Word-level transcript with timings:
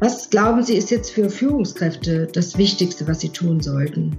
Was 0.00 0.30
glauben 0.30 0.62
Sie 0.62 0.78
ist 0.78 0.90
jetzt 0.90 1.10
für 1.10 1.28
Führungskräfte 1.28 2.26
das 2.32 2.56
Wichtigste, 2.56 3.06
was 3.06 3.20
sie 3.20 3.28
tun 3.28 3.60
sollten? 3.60 4.18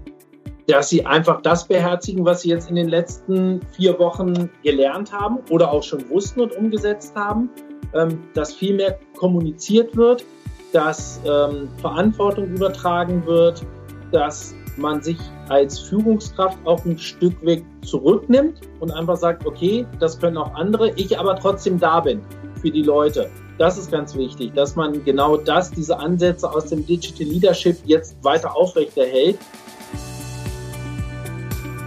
Dass 0.68 0.90
sie 0.90 1.04
einfach 1.04 1.42
das 1.42 1.68
beherzigen, 1.68 2.24
was 2.24 2.44
sie 2.44 2.50
jetzt 2.50 2.70
in 2.70 2.76
den 2.76 2.88
letzten 2.88 3.62
vier 3.76 3.98
Wochen 3.98 4.48
gelernt 4.64 5.12
haben 5.12 5.40
oder 5.50 5.72
auch 5.72 5.82
schon 5.82 6.08
wussten 6.12 6.42
und 6.42 6.56
umgesetzt 6.56 7.16
haben, 7.16 7.50
ähm, 7.96 8.20
dass 8.36 8.54
viel 8.54 8.76
mehr 8.76 9.00
kommuniziert 9.18 9.98
wird, 9.98 10.24
dass 10.72 11.20
ähm, 11.26 11.68
Verantwortung 11.78 12.46
übertragen 12.50 13.26
wird, 13.26 13.66
dass 14.12 14.54
man 14.78 15.02
sich 15.02 15.18
als 15.50 15.80
Führungskraft 15.80 16.60
auch 16.66 16.86
ein 16.86 17.00
Stück 17.00 17.44
weg 17.44 17.66
zurücknimmt 17.84 18.62
und 18.82 18.92
einfach 18.92 19.18
sagt, 19.18 19.48
okay, 19.48 19.88
das 20.00 20.20
können 20.20 20.38
auch 20.38 20.54
andere, 20.54 20.92
ich 20.92 21.18
aber 21.18 21.36
trotzdem 21.38 21.80
da 21.80 22.02
bin 22.02 22.22
für 22.62 22.70
die 22.70 22.84
Leute. 22.84 23.32
Das 23.62 23.78
ist 23.78 23.92
ganz 23.92 24.16
wichtig, 24.16 24.56
dass 24.56 24.76
man 24.76 25.06
genau 25.06 25.38
das, 25.38 25.70
diese 25.70 26.00
Ansätze 26.00 26.52
aus 26.52 26.66
dem 26.66 26.84
Digital 26.84 27.28
Leadership 27.28 27.78
jetzt 27.86 28.16
weiter 28.24 28.58
aufrechterhält. 28.58 29.38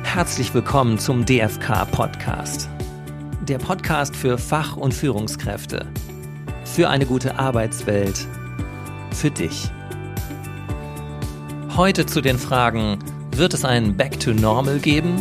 Herzlich 0.04 0.54
willkommen 0.54 1.00
zum 1.00 1.24
DFK 1.24 1.84
Podcast. 1.86 2.68
Der 3.48 3.58
Podcast 3.58 4.14
für 4.14 4.38
Fach- 4.38 4.76
und 4.76 4.94
Führungskräfte. 4.94 5.84
Für 6.64 6.90
eine 6.90 7.06
gute 7.06 7.40
Arbeitswelt. 7.40 8.24
Für 9.10 9.32
dich. 9.32 9.68
Heute 11.76 12.06
zu 12.06 12.20
den 12.20 12.38
Fragen, 12.38 13.00
wird 13.32 13.52
es 13.52 13.64
ein 13.64 13.96
Back 13.96 14.20
to 14.20 14.30
Normal 14.30 14.78
geben? 14.78 15.20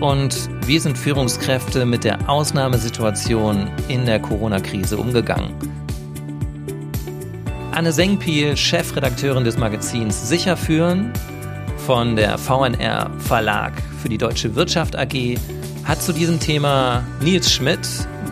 Und 0.00 0.48
wie 0.66 0.78
sind 0.78 0.96
Führungskräfte 0.96 1.84
mit 1.84 2.04
der 2.04 2.28
Ausnahmesituation 2.28 3.68
in 3.88 4.06
der 4.06 4.20
Corona-Krise 4.20 4.96
umgegangen? 4.96 5.52
Anne 7.72 7.92
Sengpiel, 7.92 8.56
Chefredakteurin 8.56 9.44
des 9.44 9.58
Magazins 9.58 10.28
Sicher 10.28 10.56
führen 10.56 11.12
von 11.86 12.14
der 12.16 12.38
VNR 12.38 13.10
Verlag 13.18 13.72
für 14.00 14.08
die 14.08 14.18
Deutsche 14.18 14.54
Wirtschaft 14.54 14.96
AG, 14.96 15.36
hat 15.84 16.00
zu 16.00 16.12
diesem 16.12 16.38
Thema 16.38 17.02
Nils 17.20 17.52
Schmidt, 17.52 17.80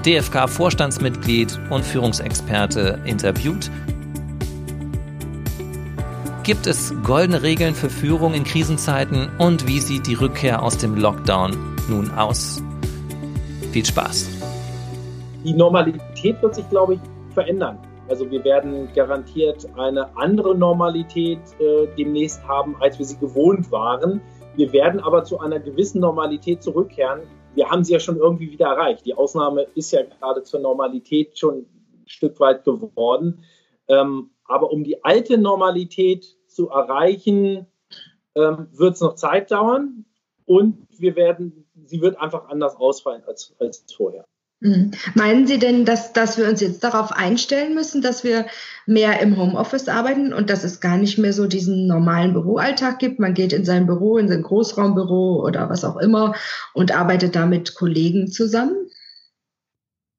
DFK-Vorstandsmitglied 0.04 1.58
und 1.70 1.84
Führungsexperte, 1.84 3.00
interviewt 3.04 3.70
Gibt 6.46 6.68
es 6.68 6.94
goldene 7.02 7.42
Regeln 7.42 7.74
für 7.74 7.90
Führung 7.90 8.32
in 8.32 8.44
Krisenzeiten 8.44 9.28
und 9.40 9.66
wie 9.66 9.80
sieht 9.80 10.06
die 10.06 10.14
Rückkehr 10.14 10.62
aus 10.62 10.78
dem 10.78 10.94
Lockdown 10.94 11.50
nun 11.90 12.08
aus? 12.12 12.62
Viel 13.72 13.84
Spaß. 13.84 14.28
Die 15.42 15.52
Normalität 15.52 16.40
wird 16.40 16.54
sich, 16.54 16.70
glaube 16.70 16.94
ich, 16.94 17.00
verändern. 17.34 17.80
Also 18.08 18.30
wir 18.30 18.44
werden 18.44 18.88
garantiert 18.94 19.66
eine 19.76 20.16
andere 20.16 20.56
Normalität 20.56 21.40
äh, 21.58 21.88
demnächst 21.98 22.46
haben, 22.46 22.76
als 22.78 22.96
wir 23.00 23.06
sie 23.06 23.18
gewohnt 23.18 23.72
waren. 23.72 24.20
Wir 24.54 24.72
werden 24.72 25.00
aber 25.00 25.24
zu 25.24 25.40
einer 25.40 25.58
gewissen 25.58 26.00
Normalität 26.00 26.62
zurückkehren. 26.62 27.22
Wir 27.56 27.68
haben 27.70 27.82
sie 27.82 27.94
ja 27.94 27.98
schon 27.98 28.18
irgendwie 28.18 28.52
wieder 28.52 28.66
erreicht. 28.66 29.04
Die 29.04 29.14
Ausnahme 29.14 29.66
ist 29.74 29.90
ja 29.90 30.02
gerade 30.04 30.44
zur 30.44 30.60
Normalität 30.60 31.36
schon 31.36 31.54
ein 31.56 32.06
Stück 32.06 32.38
weit 32.38 32.62
geworden. 32.62 33.40
Ähm, 33.88 34.30
aber 34.44 34.70
um 34.70 34.84
die 34.84 35.02
alte 35.04 35.38
Normalität 35.38 36.35
zu 36.56 36.70
erreichen, 36.70 37.66
ähm, 38.34 38.68
wird 38.72 38.94
es 38.94 39.00
noch 39.00 39.14
Zeit 39.14 39.50
dauern 39.50 40.06
und 40.46 40.86
wir 40.98 41.14
werden, 41.14 41.66
sie 41.84 42.00
wird 42.00 42.18
einfach 42.18 42.48
anders 42.48 42.76
ausfallen 42.76 43.22
als, 43.26 43.54
als 43.60 43.84
vorher. 43.94 44.24
Mhm. 44.60 44.92
Meinen 45.14 45.46
Sie 45.46 45.58
denn, 45.58 45.84
dass, 45.84 46.14
dass 46.14 46.38
wir 46.38 46.48
uns 46.48 46.62
jetzt 46.62 46.82
darauf 46.82 47.12
einstellen 47.12 47.74
müssen, 47.74 48.00
dass 48.00 48.24
wir 48.24 48.46
mehr 48.86 49.20
im 49.20 49.36
Homeoffice 49.36 49.88
arbeiten 49.88 50.32
und 50.32 50.48
dass 50.48 50.64
es 50.64 50.80
gar 50.80 50.96
nicht 50.96 51.18
mehr 51.18 51.34
so 51.34 51.46
diesen 51.46 51.86
normalen 51.86 52.32
Büroalltag 52.32 52.98
gibt? 52.98 53.20
Man 53.20 53.34
geht 53.34 53.52
in 53.52 53.66
sein 53.66 53.86
Büro, 53.86 54.16
in 54.16 54.28
sein 54.28 54.42
Großraumbüro 54.42 55.44
oder 55.44 55.68
was 55.68 55.84
auch 55.84 55.98
immer 55.98 56.34
und 56.72 56.96
arbeitet 56.96 57.36
da 57.36 57.44
mit 57.44 57.74
Kollegen 57.74 58.28
zusammen? 58.28 58.88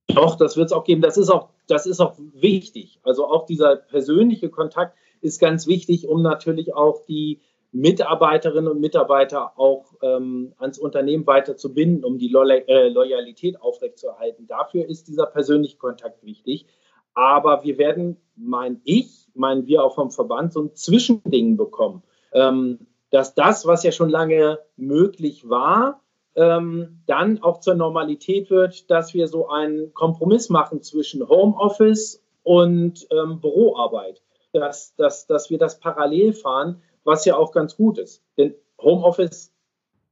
Doch, 0.07 0.35
das 0.35 0.55
wird 0.55 0.67
es 0.67 0.71
auch 0.71 0.83
geben. 0.83 1.01
Das 1.01 1.17
ist 1.17 1.29
auch, 1.29 1.49
das 1.67 1.87
ist 1.87 1.99
auch 1.99 2.15
wichtig. 2.33 2.99
Also 3.01 3.25
auch 3.25 3.47
dieser 3.47 3.75
persönliche 3.75 4.49
Kontakt 4.49 4.95
ist 5.21 5.39
ganz 5.39 5.67
wichtig, 5.67 6.07
um 6.07 6.21
natürlich 6.21 6.73
auch 6.73 7.05
die 7.05 7.41
Mitarbeiterinnen 7.71 8.71
und 8.71 8.79
Mitarbeiter 8.79 9.59
auch 9.59 9.93
ähm, 10.01 10.53
ans 10.57 10.79
Unternehmen 10.79 11.27
weiter 11.27 11.57
zu 11.57 11.73
binden, 11.73 12.03
um 12.03 12.17
die 12.17 12.29
Lo 12.29 12.43
äh, 12.43 12.89
Loyalität 12.89 13.61
aufrechtzuerhalten. 13.61 14.47
Dafür 14.47 14.87
ist 14.87 15.07
dieser 15.07 15.25
persönliche 15.25 15.77
Kontakt 15.77 16.23
wichtig. 16.23 16.65
Aber 17.13 17.63
wir 17.63 17.77
werden, 17.77 18.17
mein 18.35 18.81
ich, 18.83 19.27
meinen 19.33 19.65
wir 19.65 19.83
auch 19.83 19.95
vom 19.95 20.11
Verband, 20.11 20.53
so 20.53 20.61
ein 20.61 20.75
Zwischending 20.75 21.57
bekommen. 21.57 22.03
Ähm, 22.31 22.87
dass 23.09 23.35
das, 23.35 23.65
was 23.65 23.83
ja 23.83 23.91
schon 23.91 24.09
lange 24.09 24.59
möglich 24.75 25.49
war, 25.49 26.01
ähm, 26.35 26.99
dann 27.07 27.41
auch 27.41 27.59
zur 27.59 27.73
Normalität 27.73 28.49
wird, 28.49 28.89
dass 28.91 29.13
wir 29.13 29.27
so 29.27 29.49
einen 29.49 29.93
Kompromiss 29.93 30.49
machen 30.49 30.81
zwischen 30.81 31.27
Homeoffice 31.27 32.23
und 32.43 33.07
ähm, 33.11 33.41
Büroarbeit 33.41 34.21
dass, 34.53 34.95
dass, 34.95 35.27
dass 35.27 35.49
wir 35.49 35.57
das 35.57 35.79
parallel 35.79 36.33
fahren, 36.33 36.81
was 37.03 37.25
ja 37.25 37.35
auch 37.35 37.51
ganz 37.51 37.75
gut 37.75 37.97
ist. 37.97 38.23
Denn 38.37 38.55
Homeoffice 38.81 39.53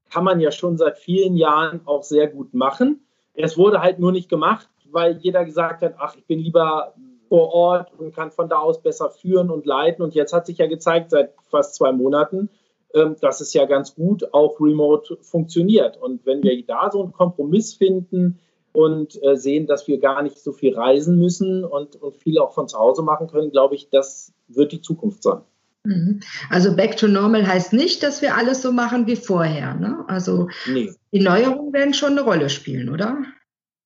kann 0.10 0.24
man 0.24 0.40
ja 0.40 0.52
schon 0.52 0.78
seit 0.78 0.98
vielen 0.98 1.36
Jahren 1.36 1.82
auch 1.86 2.04
sehr 2.04 2.28
gut 2.28 2.54
machen. 2.54 3.06
Es 3.34 3.58
wurde 3.58 3.82
halt 3.82 4.00
nur 4.00 4.12
nicht 4.12 4.30
gemacht, 4.30 4.70
weil 4.92 5.18
jeder 5.18 5.44
gesagt 5.44 5.82
hat, 5.82 5.96
ach, 5.98 6.16
ich 6.16 6.26
bin 6.26 6.40
lieber 6.40 6.94
vor 7.28 7.54
Ort 7.54 7.92
und 7.98 8.16
kann 8.16 8.32
von 8.32 8.48
da 8.50 8.60
aus 8.60 8.82
besser 8.82 9.10
führen 9.10 9.50
und 9.50 9.66
leiten. 9.66 10.04
Und 10.04 10.16
jetzt 10.16 10.32
hat 10.32 10.46
sich 10.46 10.60
ja 10.60 10.68
gezeigt, 10.68 11.12
seit 11.12 11.34
fast 11.50 11.76
zwei 11.76 11.92
Monaten, 11.92 12.50
ähm, 12.94 13.16
dass 13.20 13.42
es 13.42 13.54
ja 13.54 13.66
ganz 13.66 13.96
gut 13.96 14.34
auch 14.34 14.60
remote 14.60 15.18
funktioniert. 15.22 15.98
Und 15.98 16.26
wenn 16.26 16.44
wir 16.44 16.66
da 16.66 16.90
so 16.92 17.02
einen 17.02 17.12
Kompromiss 17.12 17.74
finden, 17.74 18.40
und 18.76 19.22
äh, 19.24 19.38
sehen, 19.38 19.68
dass 19.68 19.88
wir 19.88 20.00
gar 20.00 20.22
nicht 20.22 20.40
so 20.40 20.52
viel 20.52 20.76
reisen 20.76 21.18
müssen 21.18 21.64
und, 21.64 21.96
und 21.96 22.18
viel 22.18 22.40
auch 22.40 22.54
von 22.54 22.68
zu 22.68 22.78
Hause 22.78 23.02
machen 23.02 23.28
können, 23.28 23.52
glaube 23.52 23.76
ich, 23.76 23.90
das 23.90 24.34
wird 24.48 24.72
die 24.72 24.82
Zukunft 24.82 25.24
sein. 25.24 25.42
Mhm. 25.84 26.22
Also 26.50 26.76
Back 26.76 26.98
to 26.98 27.08
Normal 27.08 27.48
heißt 27.48 27.74
nicht, 27.74 28.04
dass 28.04 28.22
wir 28.22 28.36
alles 28.36 28.62
so 28.62 28.72
machen 28.72 29.08
wie 29.08 29.16
vorher. 29.16 29.76
Ne? 29.76 30.04
Also 30.08 30.50
nee. 30.72 30.92
die 31.12 31.20
Neuerungen 31.22 31.74
werden 31.74 31.94
schon 31.94 32.12
eine 32.12 32.24
Rolle 32.24 32.50
spielen, 32.50 32.90
oder? 32.90 33.24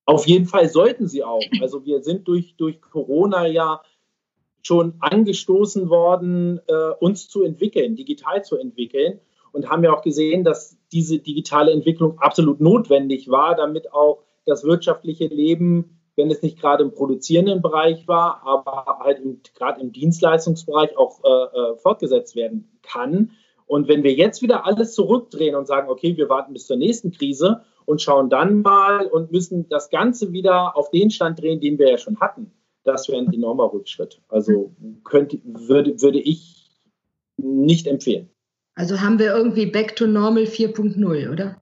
Auf 0.05 0.25
jeden 0.25 0.45
Fall 0.45 0.69
sollten 0.69 1.07
sie 1.07 1.23
auch. 1.23 1.43
Also 1.61 1.85
wir 1.85 2.01
sind 2.01 2.27
durch, 2.27 2.55
durch 2.57 2.81
Corona 2.81 3.45
ja 3.45 3.81
schon 4.63 4.95
angestoßen 4.99 5.89
worden, 5.89 6.59
äh, 6.67 6.91
uns 6.99 7.29
zu 7.29 7.43
entwickeln, 7.43 7.95
digital 7.95 8.43
zu 8.43 8.57
entwickeln 8.57 9.19
und 9.51 9.69
haben 9.69 9.83
ja 9.83 9.93
auch 9.93 10.01
gesehen, 10.01 10.43
dass 10.43 10.77
diese 10.91 11.19
digitale 11.19 11.71
Entwicklung 11.71 12.19
absolut 12.19 12.59
notwendig 12.59 13.29
war, 13.29 13.55
damit 13.55 13.93
auch 13.93 14.23
das 14.49 14.63
wirtschaftliche 14.63 15.27
Leben, 15.27 15.99
wenn 16.15 16.29
es 16.29 16.41
nicht 16.41 16.59
gerade 16.59 16.83
im 16.83 16.91
produzierenden 16.91 17.61
Bereich 17.61 18.07
war, 18.07 18.41
aber 18.45 18.99
halt 18.99 19.21
gerade 19.55 19.81
im 19.81 19.91
Dienstleistungsbereich 19.91 20.97
auch 20.97 21.23
äh, 21.23 21.29
äh, 21.29 21.77
fortgesetzt 21.77 22.35
werden 22.35 22.79
kann. 22.81 23.31
Und 23.65 23.87
wenn 23.87 24.03
wir 24.03 24.13
jetzt 24.13 24.41
wieder 24.41 24.65
alles 24.65 24.93
zurückdrehen 24.93 25.55
und 25.55 25.67
sagen, 25.67 25.89
okay, 25.89 26.17
wir 26.17 26.27
warten 26.27 26.53
bis 26.53 26.67
zur 26.67 26.77
nächsten 26.77 27.11
Krise 27.11 27.61
und 27.85 28.01
schauen 28.01 28.29
dann 28.29 28.61
mal 28.61 29.05
und 29.05 29.31
müssen 29.31 29.69
das 29.69 29.89
Ganze 29.89 30.33
wieder 30.33 30.75
auf 30.75 30.89
den 30.89 31.11
Stand 31.11 31.41
drehen, 31.41 31.61
den 31.61 31.79
wir 31.79 31.89
ja 31.89 31.97
schon 31.97 32.19
hatten, 32.19 32.51
das 32.83 33.07
wäre 33.07 33.21
ein 33.21 33.31
enormer 33.31 33.71
Rückschritt. 33.71 34.21
Also 34.27 34.75
könnte, 35.03 35.39
würde, 35.43 36.01
würde 36.01 36.19
ich 36.19 36.69
nicht 37.37 37.87
empfehlen. 37.87 38.29
Also 38.75 39.01
haben 39.01 39.19
wir 39.19 39.35
irgendwie 39.35 39.65
Back 39.65 39.95
to 39.95 40.07
Normal 40.07 40.43
4.0, 40.43 41.31
oder? 41.31 41.59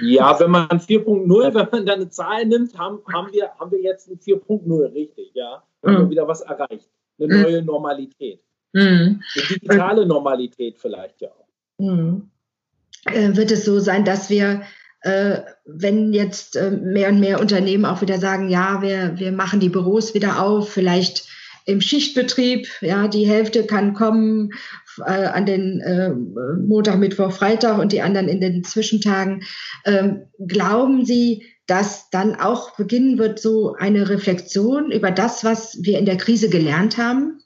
Ja, 0.00 0.38
wenn 0.40 0.50
man 0.50 0.68
4.0, 0.68 1.54
wenn 1.54 1.68
man 1.70 1.86
da 1.86 1.92
eine 1.92 2.08
Zahl 2.08 2.46
nimmt, 2.46 2.76
haben, 2.78 3.00
haben, 3.12 3.32
wir, 3.32 3.50
haben 3.58 3.70
wir 3.70 3.80
jetzt 3.80 4.08
ein 4.08 4.18
4.0, 4.18 4.94
richtig, 4.94 5.30
ja. 5.34 5.62
Haben 5.84 5.94
mhm. 5.94 5.98
wir 5.98 6.10
wieder 6.10 6.28
was 6.28 6.40
erreicht. 6.40 6.88
Eine 7.18 7.34
mhm. 7.34 7.42
neue 7.42 7.62
Normalität. 7.62 8.40
Mhm. 8.72 9.20
Eine 9.34 9.46
digitale 9.50 10.06
Normalität 10.06 10.78
vielleicht 10.78 11.20
ja 11.20 11.28
auch. 11.28 11.48
Mhm. 11.78 12.30
Äh, 13.04 13.36
wird 13.36 13.50
es 13.50 13.64
so 13.64 13.80
sein, 13.80 14.04
dass 14.04 14.30
wir, 14.30 14.62
äh, 15.02 15.40
wenn 15.64 16.12
jetzt 16.12 16.56
äh, 16.56 16.70
mehr 16.70 17.08
und 17.08 17.20
mehr 17.20 17.40
Unternehmen 17.40 17.84
auch 17.84 18.00
wieder 18.00 18.18
sagen, 18.18 18.48
ja, 18.48 18.80
wir, 18.80 19.18
wir 19.18 19.32
machen 19.32 19.60
die 19.60 19.68
Büros 19.68 20.14
wieder 20.14 20.42
auf, 20.42 20.70
vielleicht 20.70 21.28
im 21.66 21.80
Schichtbetrieb, 21.80 22.68
ja, 22.80 23.08
die 23.08 23.26
Hälfte 23.26 23.64
kann 23.64 23.94
kommen 23.94 24.50
äh, 24.98 25.26
an 25.26 25.46
den 25.46 25.80
äh, 25.80 26.10
Montag, 26.10 26.98
Mittwoch, 26.98 27.32
Freitag 27.32 27.78
und 27.78 27.92
die 27.92 28.02
anderen 28.02 28.28
in 28.28 28.40
den 28.40 28.64
Zwischentagen. 28.64 29.42
Ähm, 29.84 30.26
glauben 30.38 31.04
Sie, 31.04 31.46
dass 31.66 32.10
dann 32.10 32.34
auch 32.34 32.76
beginnen 32.76 33.18
wird, 33.18 33.38
so 33.38 33.74
eine 33.74 34.08
Reflexion 34.08 34.90
über 34.90 35.10
das, 35.10 35.44
was 35.44 35.78
wir 35.82 35.98
in 35.98 36.06
der 36.06 36.16
Krise 36.16 36.50
gelernt 36.50 36.98
haben? 36.98 37.40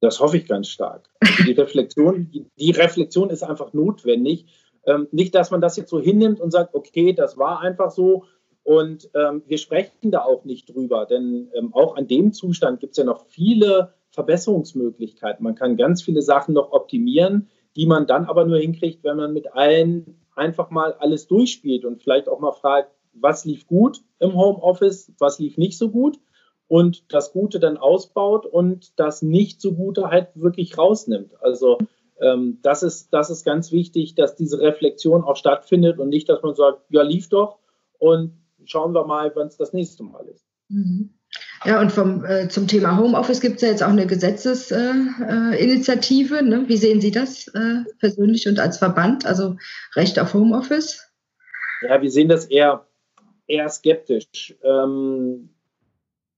Das 0.00 0.20
hoffe 0.20 0.36
ich 0.36 0.46
ganz 0.46 0.68
stark. 0.68 1.08
Also 1.20 1.44
die 1.44 1.52
Reflexion, 1.52 2.48
die, 2.58 2.70
Reflexion 2.72 3.30
ist 3.30 3.42
einfach 3.42 3.72
notwendig. 3.72 4.46
Ähm, 4.84 5.06
nicht, 5.12 5.34
dass 5.34 5.50
man 5.50 5.60
das 5.60 5.76
jetzt 5.76 5.90
so 5.90 6.00
hinnimmt 6.00 6.40
und 6.40 6.50
sagt, 6.50 6.74
okay, 6.74 7.12
das 7.12 7.38
war 7.38 7.60
einfach 7.60 7.90
so 7.92 8.24
Und 8.64 9.10
ähm, 9.14 9.42
wir 9.46 9.58
sprechen 9.58 10.10
da 10.10 10.22
auch 10.22 10.44
nicht 10.44 10.72
drüber, 10.72 11.06
denn 11.06 11.50
ähm, 11.54 11.74
auch 11.74 11.96
an 11.96 12.06
dem 12.06 12.32
Zustand 12.32 12.80
gibt 12.80 12.92
es 12.92 12.98
ja 12.98 13.04
noch 13.04 13.26
viele 13.26 13.94
Verbesserungsmöglichkeiten. 14.10 15.42
Man 15.42 15.54
kann 15.54 15.76
ganz 15.76 16.02
viele 16.02 16.22
Sachen 16.22 16.54
noch 16.54 16.72
optimieren, 16.72 17.48
die 17.76 17.86
man 17.86 18.06
dann 18.06 18.26
aber 18.26 18.44
nur 18.44 18.58
hinkriegt, 18.58 19.02
wenn 19.02 19.16
man 19.16 19.32
mit 19.32 19.52
allen 19.54 20.20
einfach 20.36 20.70
mal 20.70 20.92
alles 20.94 21.26
durchspielt 21.26 21.84
und 21.84 22.02
vielleicht 22.02 22.28
auch 22.28 22.40
mal 22.40 22.52
fragt, 22.52 22.92
was 23.14 23.44
lief 23.44 23.66
gut 23.66 24.00
im 24.20 24.34
Homeoffice, 24.34 25.12
was 25.18 25.38
lief 25.38 25.58
nicht 25.58 25.76
so 25.76 25.90
gut 25.90 26.18
und 26.68 27.12
das 27.12 27.32
Gute 27.32 27.60
dann 27.60 27.76
ausbaut 27.76 28.46
und 28.46 28.98
das 28.98 29.22
nicht 29.22 29.60
so 29.60 29.74
Gute 29.74 30.08
halt 30.08 30.28
wirklich 30.34 30.78
rausnimmt. 30.78 31.32
Also 31.42 31.78
ähm, 32.20 32.58
das, 32.62 32.82
ist, 32.82 33.12
das 33.12 33.28
ist 33.28 33.44
ganz 33.44 33.72
wichtig, 33.72 34.14
dass 34.14 34.36
diese 34.36 34.60
Reflexion 34.60 35.24
auch 35.24 35.36
stattfindet 35.36 35.98
und 35.98 36.08
nicht, 36.08 36.28
dass 36.28 36.42
man 36.42 36.54
sagt, 36.54 36.82
ja, 36.88 37.02
lief 37.02 37.28
doch 37.28 37.58
und 37.98 38.41
schauen 38.64 38.94
wir 38.94 39.06
mal, 39.06 39.32
wann 39.34 39.48
es 39.48 39.56
das 39.56 39.72
nächste 39.72 40.02
Mal 40.02 40.26
ist. 40.28 40.44
Mhm. 40.68 41.14
Ja, 41.64 41.80
und 41.80 41.92
vom, 41.92 42.24
äh, 42.24 42.48
zum 42.48 42.66
Thema 42.66 42.98
Homeoffice 42.98 43.40
gibt 43.40 43.54
es 43.56 43.62
ja 43.62 43.68
jetzt 43.68 43.84
auch 43.84 43.88
eine 43.88 44.06
Gesetzesinitiative. 44.06 46.38
Äh, 46.38 46.42
ne? 46.42 46.64
Wie 46.66 46.76
sehen 46.76 47.00
Sie 47.00 47.12
das 47.12 47.46
äh, 47.48 47.84
persönlich 48.00 48.48
und 48.48 48.58
als 48.58 48.78
Verband, 48.78 49.26
also 49.26 49.56
Recht 49.94 50.18
auf 50.18 50.34
Homeoffice? 50.34 51.08
Ja, 51.88 52.02
wir 52.02 52.10
sehen 52.10 52.28
das 52.28 52.46
eher, 52.46 52.84
eher 53.46 53.68
skeptisch. 53.68 54.56
Ähm, 54.62 55.50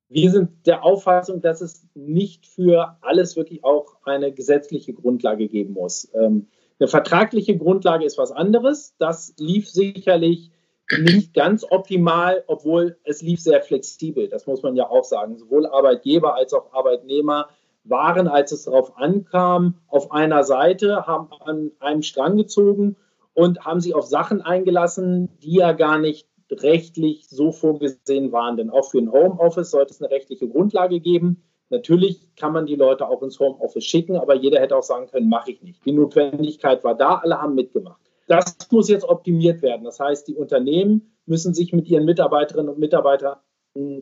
wir 0.09 0.31
sind 0.31 0.67
der 0.67 0.85
Auffassung, 0.85 1.41
dass 1.41 1.62
es 1.62 1.87
nicht 1.94 2.47
für 2.47 2.99
alles 3.00 3.37
wirklich 3.37 3.65
auch 3.65 3.97
eine 4.05 4.31
gesetzliche 4.32 4.93
Grundlage 4.93 5.49
geben 5.49 5.73
muss. 5.73 6.11
Ähm, 6.15 6.49
eine 6.79 6.88
vertragliche 6.88 7.56
Grundlage 7.56 8.05
ist 8.05 8.19
was 8.19 8.31
anderes. 8.31 8.94
Das 8.99 9.32
lief 9.38 9.71
sicherlich 9.71 10.50
nicht 10.98 11.34
ganz 11.34 11.64
optimal, 11.69 12.44
obwohl 12.46 12.98
es 13.04 13.22
lief 13.22 13.40
sehr 13.40 13.62
flexibel. 13.62 14.28
Das 14.28 14.46
muss 14.46 14.62
man 14.62 14.76
ja 14.76 14.88
auch 14.88 15.04
sagen. 15.04 15.36
Sowohl 15.36 15.66
Arbeitgeber 15.66 16.34
als 16.34 16.52
auch 16.52 16.72
Arbeitnehmer 16.72 17.48
waren, 17.84 18.28
als 18.28 18.52
es 18.52 18.64
darauf 18.64 18.96
ankam, 18.96 19.75
auf 19.88 20.12
einer 20.12 20.44
Seite, 20.44 21.06
haben 21.06 21.28
an 21.40 21.70
einem 21.81 22.02
Strang 22.02 22.36
gezogen 22.36 22.96
und 23.34 23.64
haben 23.64 23.81
sich 23.81 23.94
auf 23.94 24.06
Sachen 24.06 24.42
eingelassen, 24.42 25.31
die 25.42 25.56
ja 25.56 25.72
gar 25.72 25.98
nicht 25.98 26.26
rechtlich 26.50 27.28
so 27.28 27.52
vorgesehen 27.52 28.32
waren. 28.32 28.56
Denn 28.56 28.70
auch 28.70 28.90
für 28.90 28.98
ein 28.98 29.10
Homeoffice 29.10 29.70
sollte 29.70 29.92
es 29.92 30.02
eine 30.02 30.10
rechtliche 30.10 30.48
Grundlage 30.48 31.00
geben. 31.00 31.42
Natürlich 31.70 32.28
kann 32.37 32.52
man 32.52 32.66
die 32.66 32.76
Leute 32.76 33.08
auch 33.08 33.22
ins 33.22 33.40
Homeoffice 33.40 33.84
schicken, 33.84 34.16
aber 34.16 34.34
jeder 34.34 34.60
hätte 34.60 34.76
auch 34.76 34.82
sagen 34.82 35.06
können, 35.08 35.28
mache 35.28 35.52
ich 35.52 35.62
nicht. 35.62 35.84
Die 35.84 35.92
Notwendigkeit 35.92 36.84
war 36.84 36.94
da, 36.94 37.16
alle 37.16 37.40
haben 37.40 37.54
mitgemacht. 37.54 38.03
Das 38.26 38.56
muss 38.71 38.88
jetzt 38.88 39.05
optimiert 39.05 39.62
werden. 39.62 39.85
Das 39.85 40.00
heißt, 40.00 40.26
die 40.29 40.37
Unternehmen 40.37 41.17
müssen 41.26 41.55
sich 41.55 41.73
mit 41.73 41.88
ihren 41.88 42.05
Mitarbeiterinnen 42.05 42.73
und 42.73 42.79
Mitarbeitern 42.79 43.37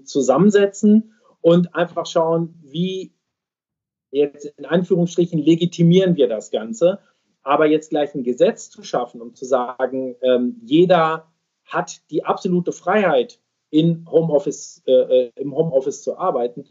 zusammensetzen 0.04 1.14
und 1.40 1.74
einfach 1.74 2.06
schauen, 2.06 2.54
wie 2.62 3.14
jetzt 4.10 4.46
in 4.56 4.66
Anführungsstrichen 4.66 5.38
legitimieren 5.38 6.16
wir 6.16 6.28
das 6.28 6.50
Ganze. 6.50 7.00
Aber 7.42 7.66
jetzt 7.66 7.90
gleich 7.90 8.14
ein 8.14 8.22
Gesetz 8.22 8.70
zu 8.70 8.82
schaffen, 8.82 9.20
um 9.20 9.34
zu 9.34 9.44
sagen, 9.44 10.14
ähm, 10.22 10.60
jeder 10.62 11.32
hat 11.64 12.00
die 12.10 12.24
absolute 12.24 12.72
Freiheit, 12.72 13.40
in 13.70 14.06
Homeoffice, 14.08 14.82
äh, 14.86 14.92
äh 14.92 15.30
im 15.36 15.56
Homeoffice 15.56 16.02
zu 16.02 16.18
arbeiten, 16.18 16.66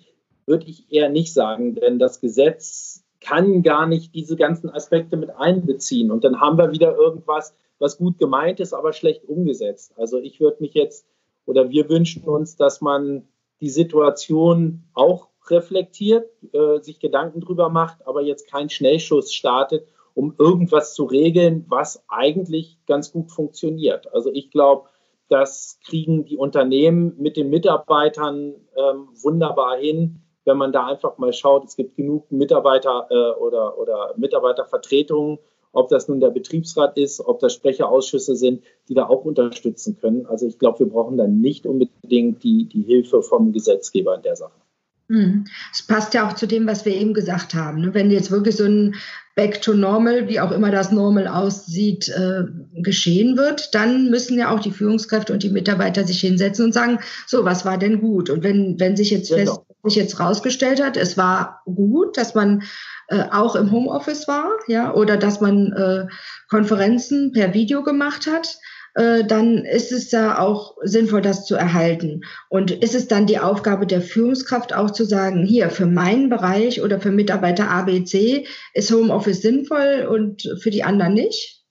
würde 0.46 0.68
ich 0.68 0.92
eher 0.92 1.10
nicht 1.10 1.34
sagen, 1.34 1.74
denn 1.74 1.98
das 1.98 2.22
Gesetz 2.22 3.04
kann 3.22 3.64
gar 3.64 3.88
nicht 3.88 4.14
diese 4.16 4.36
ganzen 4.36 4.70
Aspekte 4.70 5.16
mit 5.16 5.30
einbeziehen. 5.30 6.12
Und 6.12 6.24
dann 6.24 6.42
haben 6.42 6.58
wir 6.58 6.72
wieder 6.72 6.96
irgendwas, 6.96 7.56
was 7.80 7.98
gut 7.98 8.18
gemeint 8.18 8.60
ist, 8.60 8.74
aber 8.74 8.94
schlecht 8.94 9.26
umgesetzt. 9.26 9.94
Also 9.98 10.20
ich 10.20 10.40
würde 10.40 10.58
mich 10.60 10.74
jetzt 10.74 11.06
oder 11.46 11.70
wir 11.70 11.90
wünschen 11.90 12.24
uns, 12.24 12.56
dass 12.56 12.82
man 12.82 13.28
die 13.62 13.70
Situation 13.70 14.84
auch 14.94 15.30
reflektiert, 15.50 16.30
äh, 16.54 16.80
sich 16.80 17.00
Gedanken 17.00 17.42
drüber 17.42 17.70
macht, 17.70 18.06
aber 18.06 18.22
jetzt 18.22 18.50
keinen 18.50 18.70
Schnellschuss 18.70 19.34
startet, 19.34 19.88
um 20.14 20.36
irgendwas 20.38 20.94
zu 20.94 21.06
regeln, 21.06 21.66
was 21.68 22.04
eigentlich 22.08 22.78
ganz 22.86 23.12
gut 23.12 23.32
funktioniert. 23.32 24.14
Also 24.14 24.32
ich 24.32 24.52
glaube, 24.52 24.90
das 25.30 25.80
kriegen 25.86 26.26
die 26.26 26.38
Unternehmen 26.38 27.16
mit 27.18 27.38
den 27.38 27.50
Mitarbeitern 27.50 28.56
ähm, 28.76 29.08
wunderbar 29.22 29.78
hin, 29.78 30.22
wenn 30.46 30.58
man 30.58 30.72
da 30.72 30.88
einfach 30.88 31.18
mal 31.18 31.34
schaut, 31.34 31.66
es 31.66 31.76
gibt 31.76 31.96
genug 31.96 32.32
Mitarbeiter 32.32 33.08
äh, 33.10 33.40
oder, 33.40 33.78
oder 33.78 34.14
Mitarbeitervertretungen, 34.18 35.40
ob 35.74 35.90
das 35.90 36.08
nun 36.08 36.20
der 36.20 36.32
Betriebsrat 36.32 36.98
ist, 36.98 37.22
ob 37.22 37.40
das 37.40 37.54
Sprecherausschüsse 37.54 38.36
sind, 38.36 38.64
die 38.90 38.94
da 38.94 39.08
auch 39.08 39.24
unterstützen 39.24 39.98
können. 40.00 40.26
Also 40.26 40.48
ich 40.48 40.60
glaube, 40.60 40.80
wir 40.80 40.88
brauchen 40.88 41.18
dann 41.18 41.40
nicht 41.40 41.66
unbedingt 41.66 42.44
die, 42.44 42.66
die 42.66 42.82
Hilfe 42.82 43.22
vom 43.22 43.54
Gesetzgeber 43.54 44.16
in 44.16 44.22
der 44.22 44.36
Sache. 44.36 44.60
Hm. 45.08 45.46
Es 45.74 45.84
passt 45.84 46.14
ja 46.14 46.28
auch 46.28 46.34
zu 46.34 46.48
dem, 46.48 46.68
was 46.68 46.86
wir 46.86 46.96
eben 46.96 47.14
gesagt 47.14 47.54
haben. 47.54 47.82
Ne? 47.82 47.94
Wenn 47.94 48.12
jetzt 48.12 48.32
wirklich 48.32 48.56
so 48.56 48.64
ein 48.64 48.96
Back 49.36 49.62
to 49.62 49.74
Normal, 49.74 50.30
wie 50.30 50.40
auch 50.40 50.52
immer 50.52 50.72
das 50.72 50.92
Normal 50.92 51.28
aussieht, 51.28 52.10
äh, 52.10 52.44
geschehen 52.82 53.38
wird, 53.38 53.76
dann 53.76 54.10
müssen 54.10 54.38
ja 54.38 54.54
auch 54.54 54.60
die 54.60 54.72
Führungskräfte 54.72 55.34
und 55.34 55.44
die 55.44 55.50
Mitarbeiter 55.50 56.06
sich 56.06 56.22
hinsetzen 56.22 56.66
und 56.66 56.74
sagen, 56.74 57.00
so, 57.28 57.44
was 57.44 57.66
war 57.66 57.78
denn 57.78 58.00
gut? 58.00 58.30
Und 58.30 58.44
wenn, 58.44 58.80
wenn 58.80 58.96
sich 58.96 59.12
jetzt 59.12 59.30
genau. 59.30 59.56
fest, 59.56 59.62
sich 59.84 59.96
jetzt 59.96 60.20
rausgestellt 60.20 60.84
hat, 60.84 60.98
es 60.98 61.18
war 61.18 61.62
gut, 61.66 62.18
dass 62.18 62.36
man 62.36 62.64
äh, 63.08 63.24
auch 63.32 63.56
im 63.56 63.72
Homeoffice 63.72 64.28
war, 64.28 64.50
ja, 64.68 64.94
oder 64.94 65.18
dass 65.18 65.42
man 65.42 65.74
äh, 65.74 66.08
Konferenzen 66.50 67.32
per 67.32 67.54
Video 67.54 67.84
gemacht 67.84 68.28
hat, 68.28 68.58
äh, 68.94 69.24
dann 69.24 69.66
ist 69.66 69.92
es 69.92 70.12
ja 70.12 70.40
auch 70.40 70.76
sinnvoll, 70.82 71.22
das 71.22 71.46
zu 71.46 71.56
erhalten. 71.56 72.22
Und 72.50 72.72
ist 72.72 72.96
es 72.96 73.08
dann 73.08 73.26
die 73.26 73.40
Aufgabe 73.40 73.88
der 73.88 74.02
Führungskraft 74.02 74.74
auch 74.74 74.92
zu 74.92 75.06
sagen, 75.06 75.46
hier 75.46 75.70
für 75.70 75.86
meinen 75.86 76.30
Bereich 76.30 76.82
oder 76.82 77.00
für 77.00 77.12
Mitarbeiter 77.12 77.70
ABC 77.70 78.46
ist 78.74 78.92
Homeoffice 78.92 79.42
sinnvoll 79.42 80.08
und 80.10 80.58
für 80.62 80.72
die 80.72 80.84
anderen 80.84 81.14
nicht? 81.14 81.62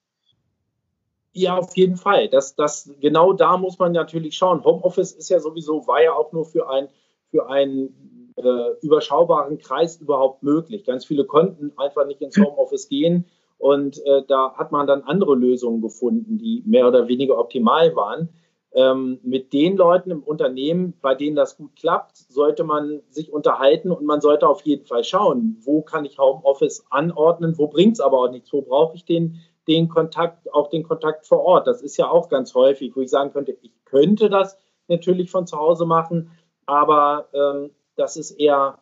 Ja, 1.33 1.57
auf 1.57 1.77
jeden 1.77 1.97
Fall. 1.97 2.29
Das, 2.29 2.57
das, 2.57 2.91
genau 3.01 3.33
da 3.33 3.57
muss 3.57 3.79
man 3.79 3.93
natürlich 3.93 4.37
schauen. 4.37 4.65
Homeoffice 4.65 5.13
ist 5.13 5.29
ja 5.29 5.39
sowieso, 5.39 5.87
war 5.87 6.03
ja 6.03 6.13
auch 6.13 6.33
nur 6.33 6.45
für 6.45 6.69
ein, 6.69 6.89
für 7.31 7.49
einen 7.49 8.33
äh, 8.37 8.77
überschaubaren 8.83 9.59
Kreis 9.59 10.01
überhaupt 10.01 10.43
möglich. 10.43 10.85
Ganz 10.85 11.05
viele 11.05 11.25
konnten 11.25 11.73
einfach 11.77 12.07
nicht 12.07 12.21
ins 12.21 12.37
Homeoffice 12.37 12.89
gehen 12.89 13.27
und 13.59 13.99
äh, 14.07 14.23
da 14.27 14.55
hat 14.55 14.73
man 14.73 14.87
dann 14.87 15.03
andere 15.03 15.35
Lösungen 15.35 15.83
gefunden, 15.83 16.39
die 16.39 16.63
mehr 16.65 16.89
oder 16.89 17.09
weniger 17.09 17.39
optimal 17.39 17.95
waren. 17.95 18.31
Ähm, 18.73 19.19
mit 19.23 19.53
den 19.53 19.77
Leuten 19.77 20.11
im 20.11 20.23
Unternehmen, 20.23 20.95
bei 21.03 21.15
denen 21.15 21.37
das 21.37 21.57
gut 21.57 21.75
klappt, 21.75 22.17
sollte 22.17 22.63
man 22.65 23.03
sich 23.11 23.33
unterhalten 23.33 23.91
und 23.91 24.07
man 24.07 24.21
sollte 24.21 24.49
auf 24.49 24.63
jeden 24.63 24.87
Fall 24.87 25.03
schauen, 25.03 25.59
wo 25.61 25.83
kann 25.83 26.05
ich 26.05 26.19
Homeoffice 26.19 26.85
anordnen, 26.89 27.59
wo 27.59 27.67
bringt 27.67 27.95
es 27.95 28.01
aber 28.01 28.19
auch 28.19 28.31
nichts, 28.31 28.53
wo 28.53 28.63
brauche 28.63 28.95
ich 28.95 29.05
den, 29.05 29.41
den 29.67 29.89
Kontakt, 29.89 30.55
auch 30.55 30.71
den 30.71 30.85
Kontakt 30.85 31.27
vor 31.27 31.41
Ort. 31.41 31.67
Das 31.67 31.83
ist 31.83 31.97
ja 31.97 32.09
auch 32.09 32.29
ganz 32.29 32.55
häufig, 32.55 32.95
wo 32.95 33.01
ich 33.01 33.11
sagen 33.11 33.33
könnte, 33.33 33.57
ich 33.61 33.73
könnte 33.85 34.31
das 34.31 34.57
natürlich 34.89 35.31
von 35.31 35.47
zu 35.47 35.59
Hause 35.59 35.85
machen, 35.85 36.31
aber 36.71 37.29
ähm, 37.35 37.71
das 37.97 38.17
ist 38.17 38.31
eher 38.33 38.79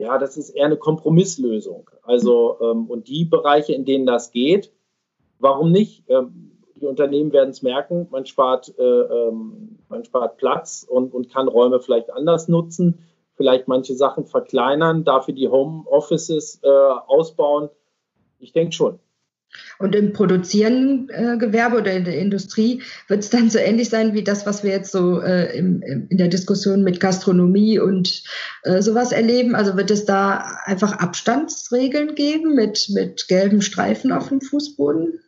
ja, 0.00 0.16
das 0.16 0.38
ist 0.38 0.50
eher 0.50 0.64
eine 0.64 0.78
Kompromisslösung. 0.78 1.90
Also, 2.02 2.56
ähm, 2.62 2.86
und 2.86 3.06
die 3.06 3.26
Bereiche, 3.26 3.74
in 3.74 3.84
denen 3.84 4.06
das 4.06 4.30
geht, 4.30 4.72
warum 5.38 5.70
nicht? 5.70 6.04
Ähm, 6.08 6.52
die 6.74 6.86
Unternehmen 6.86 7.34
werden 7.34 7.50
es 7.50 7.60
merken, 7.60 8.08
man 8.10 8.24
spart, 8.24 8.74
äh, 8.78 8.82
ähm, 8.82 9.78
man 9.90 10.02
spart 10.02 10.38
Platz 10.38 10.86
und, 10.88 11.12
und 11.12 11.30
kann 11.30 11.48
Räume 11.48 11.80
vielleicht 11.80 12.10
anders 12.10 12.48
nutzen, 12.48 13.00
vielleicht 13.34 13.68
manche 13.68 13.94
Sachen 13.94 14.24
verkleinern, 14.24 15.04
dafür 15.04 15.34
die 15.34 15.48
Homeoffices 15.48 16.60
äh, 16.62 16.68
ausbauen. 16.68 17.68
Ich 18.38 18.52
denke 18.52 18.72
schon. 18.72 19.00
Und 19.78 19.94
im 19.94 20.12
produzierenden 20.12 21.08
äh, 21.10 21.36
Gewerbe 21.38 21.78
oder 21.78 21.92
in 21.92 22.04
der 22.04 22.18
Industrie 22.18 22.82
wird 23.08 23.20
es 23.20 23.30
dann 23.30 23.50
so 23.50 23.58
ähnlich 23.58 23.88
sein 23.88 24.14
wie 24.14 24.22
das, 24.22 24.46
was 24.46 24.62
wir 24.62 24.70
jetzt 24.70 24.92
so 24.92 25.20
äh, 25.20 25.56
im, 25.56 25.82
im, 25.82 26.06
in 26.08 26.18
der 26.18 26.28
Diskussion 26.28 26.82
mit 26.82 27.00
Gastronomie 27.00 27.78
und 27.78 28.22
äh, 28.62 28.82
sowas 28.82 29.12
erleben. 29.12 29.54
Also 29.54 29.76
wird 29.76 29.90
es 29.90 30.04
da 30.04 30.44
einfach 30.64 30.98
Abstandsregeln 30.98 32.14
geben 32.14 32.54
mit, 32.54 32.90
mit 32.90 33.26
gelben 33.28 33.62
Streifen 33.62 34.12
auf 34.12 34.28
dem 34.28 34.40
Fußboden? 34.40 35.20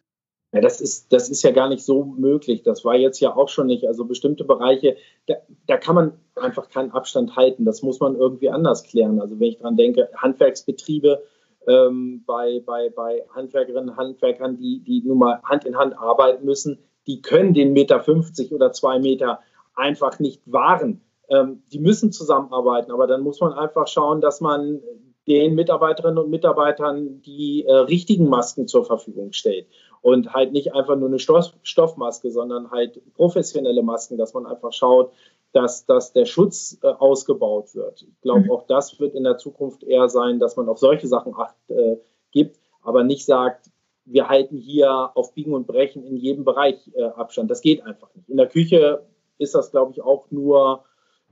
Ja, 0.52 0.60
das 0.60 0.82
ist, 0.82 1.12
das 1.12 1.30
ist 1.30 1.42
ja 1.42 1.50
gar 1.50 1.70
nicht 1.70 1.82
so 1.82 2.04
möglich. 2.04 2.62
Das 2.62 2.84
war 2.84 2.94
jetzt 2.94 3.20
ja 3.20 3.34
auch 3.34 3.48
schon 3.48 3.68
nicht. 3.68 3.86
Also 3.86 4.04
bestimmte 4.04 4.44
Bereiche, 4.44 4.96
da, 5.26 5.36
da 5.66 5.78
kann 5.78 5.94
man 5.94 6.12
einfach 6.36 6.68
keinen 6.68 6.90
Abstand 6.90 7.36
halten. 7.36 7.64
Das 7.64 7.80
muss 7.82 8.00
man 8.00 8.16
irgendwie 8.16 8.50
anders 8.50 8.84
klären. 8.84 9.18
Also 9.18 9.40
wenn 9.40 9.48
ich 9.48 9.58
dran 9.58 9.78
denke, 9.78 10.10
Handwerksbetriebe, 10.14 11.22
ähm, 11.66 12.24
bei, 12.26 12.62
bei, 12.64 12.90
bei 12.90 13.22
Handwerkerinnen 13.34 13.90
und 13.90 13.96
Handwerkern, 13.96 14.56
die, 14.56 14.80
die 14.80 15.02
nun 15.04 15.18
mal 15.18 15.40
Hand 15.44 15.64
in 15.64 15.76
Hand 15.76 15.96
arbeiten 15.98 16.44
müssen, 16.44 16.78
die 17.06 17.22
können 17.22 17.54
den 17.54 17.72
Meter 17.72 18.00
50 18.00 18.52
oder 18.52 18.72
zwei 18.72 18.98
Meter 18.98 19.40
einfach 19.74 20.18
nicht 20.18 20.40
wahren. 20.46 21.00
Ähm, 21.28 21.62
die 21.72 21.78
müssen 21.78 22.12
zusammenarbeiten, 22.12 22.92
aber 22.92 23.06
dann 23.06 23.22
muss 23.22 23.40
man 23.40 23.52
einfach 23.52 23.86
schauen, 23.86 24.20
dass 24.20 24.40
man 24.40 24.80
den 25.26 25.54
Mitarbeiterinnen 25.54 26.18
und 26.18 26.30
Mitarbeitern 26.30 27.22
die 27.22 27.64
äh, 27.64 27.72
richtigen 27.72 28.28
Masken 28.28 28.66
zur 28.66 28.84
Verfügung 28.84 29.32
stellt. 29.32 29.66
Und 30.00 30.32
halt 30.32 30.52
nicht 30.52 30.74
einfach 30.74 30.96
nur 30.96 31.08
eine 31.08 31.20
Stoff 31.20 31.52
Stoffmaske, 31.62 32.32
sondern 32.32 32.72
halt 32.72 33.00
professionelle 33.14 33.82
Masken, 33.82 34.18
dass 34.18 34.34
man 34.34 34.46
einfach 34.46 34.72
schaut, 34.72 35.12
dass, 35.52 35.86
dass 35.86 36.12
der 36.12 36.24
Schutz 36.24 36.78
äh, 36.82 36.86
ausgebaut 36.86 37.74
wird. 37.74 38.02
Ich 38.02 38.20
glaube, 38.22 38.44
mhm. 38.44 38.50
auch 38.50 38.66
das 38.66 38.98
wird 38.98 39.14
in 39.14 39.24
der 39.24 39.38
Zukunft 39.38 39.82
eher 39.82 40.08
sein, 40.08 40.38
dass 40.38 40.56
man 40.56 40.68
auf 40.68 40.78
solche 40.78 41.06
Sachen 41.06 41.34
Acht 41.36 41.56
äh, 41.68 41.96
gibt, 42.30 42.58
aber 42.82 43.04
nicht 43.04 43.26
sagt, 43.26 43.70
wir 44.04 44.28
halten 44.28 44.58
hier 44.58 45.10
auf 45.14 45.34
Biegen 45.34 45.54
und 45.54 45.66
Brechen 45.66 46.04
in 46.04 46.16
jedem 46.16 46.44
Bereich 46.44 46.90
äh, 46.94 47.04
Abstand. 47.04 47.50
Das 47.50 47.60
geht 47.60 47.84
einfach 47.84 48.08
nicht. 48.14 48.28
In 48.28 48.36
der 48.36 48.48
Küche 48.48 49.04
ist 49.38 49.54
das, 49.54 49.70
glaube 49.70 49.92
ich, 49.92 50.02
auch 50.02 50.30
nur 50.30 50.84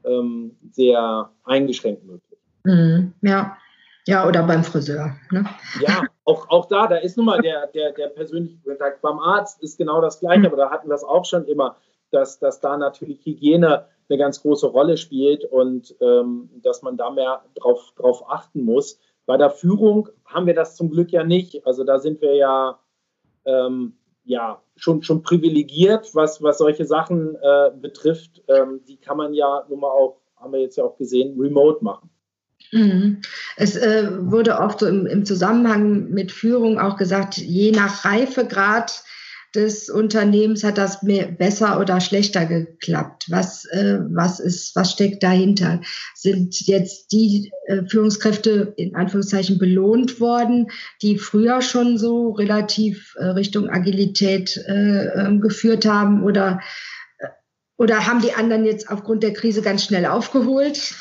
ähm, 0.04 0.56
sehr 0.70 1.30
eingeschränkt 1.44 2.04
möglich. 2.04 2.38
Mhm, 2.64 3.14
ja. 3.22 3.56
Ja, 4.06 4.26
oder 4.26 4.42
beim 4.42 4.64
Friseur. 4.64 5.16
Ne? 5.30 5.44
Ja, 5.80 6.02
auch, 6.24 6.48
auch 6.48 6.66
da, 6.66 6.86
da 6.86 6.96
ist 6.96 7.16
nun 7.16 7.26
mal 7.26 7.40
der, 7.40 7.66
der, 7.68 7.92
der 7.92 8.08
persönliche 8.08 8.58
Kontakt. 8.64 9.02
Beim 9.02 9.18
Arzt 9.18 9.62
ist 9.62 9.76
genau 9.76 10.00
das 10.00 10.20
Gleiche, 10.20 10.40
mhm. 10.40 10.46
aber 10.46 10.56
da 10.56 10.70
hatten 10.70 10.88
wir 10.88 10.94
es 10.94 11.04
auch 11.04 11.24
schon 11.24 11.44
immer, 11.46 11.76
dass, 12.10 12.38
dass 12.38 12.60
da 12.60 12.76
natürlich 12.76 13.24
Hygiene 13.24 13.86
eine 14.10 14.18
ganz 14.18 14.42
große 14.42 14.66
Rolle 14.66 14.96
spielt 14.96 15.44
und 15.44 15.94
ähm, 16.00 16.50
dass 16.62 16.82
man 16.82 16.96
da 16.96 17.10
mehr 17.10 17.42
drauf, 17.54 17.92
drauf 17.96 18.24
achten 18.28 18.64
muss. 18.64 18.98
Bei 19.26 19.36
der 19.36 19.50
Führung 19.50 20.08
haben 20.24 20.46
wir 20.46 20.54
das 20.54 20.76
zum 20.76 20.90
Glück 20.90 21.12
ja 21.12 21.24
nicht. 21.24 21.66
Also 21.66 21.84
da 21.84 21.98
sind 21.98 22.20
wir 22.20 22.34
ja, 22.34 22.78
ähm, 23.44 23.94
ja 24.24 24.60
schon, 24.76 25.02
schon 25.02 25.22
privilegiert, 25.22 26.14
was, 26.14 26.42
was 26.42 26.58
solche 26.58 26.84
Sachen 26.84 27.36
äh, 27.36 27.70
betrifft. 27.80 28.42
Ähm, 28.48 28.80
die 28.88 28.96
kann 28.96 29.16
man 29.16 29.32
ja 29.34 29.64
nun 29.68 29.80
mal 29.80 29.90
auch, 29.90 30.20
haben 30.36 30.52
wir 30.52 30.60
jetzt 30.60 30.76
ja 30.76 30.84
auch 30.84 30.96
gesehen, 30.96 31.38
remote 31.38 31.84
machen. 31.84 32.10
Mhm. 32.72 33.22
Es 33.56 33.76
äh, 33.76 34.08
wurde 34.30 34.58
oft 34.58 34.80
so 34.80 34.86
im, 34.86 35.06
im, 35.06 35.24
Zusammenhang 35.24 36.10
mit 36.10 36.30
Führung 36.30 36.78
auch 36.78 36.96
gesagt, 36.96 37.36
je 37.36 37.72
nach 37.72 38.04
Reifegrad 38.04 39.04
des 39.54 39.90
Unternehmens 39.90 40.62
hat 40.62 40.78
das 40.78 41.02
mehr, 41.02 41.26
besser 41.26 41.80
oder 41.80 42.00
schlechter 42.00 42.46
geklappt? 42.46 43.26
Was, 43.28 43.64
äh, 43.66 43.98
was 44.10 44.38
ist, 44.38 44.76
was 44.76 44.92
steckt 44.92 45.22
dahinter? 45.22 45.80
Sind 46.14 46.60
jetzt 46.66 47.12
die 47.12 47.52
äh, 47.66 47.82
Führungskräfte 47.84 48.74
in 48.76 48.94
Anführungszeichen 48.94 49.58
belohnt 49.58 50.20
worden, 50.20 50.70
die 51.02 51.18
früher 51.18 51.62
schon 51.62 51.98
so 51.98 52.30
relativ 52.30 53.14
äh, 53.18 53.26
Richtung 53.26 53.68
Agilität 53.68 54.56
äh, 54.68 55.06
ähm, 55.06 55.40
geführt 55.40 55.84
haben 55.84 56.22
oder, 56.22 56.60
äh, 57.18 57.26
oder 57.76 58.06
haben 58.06 58.22
die 58.22 58.32
anderen 58.32 58.64
jetzt 58.64 58.88
aufgrund 58.88 59.22
der 59.22 59.32
Krise 59.32 59.62
ganz 59.62 59.84
schnell 59.84 60.06
aufgeholt? 60.06 60.94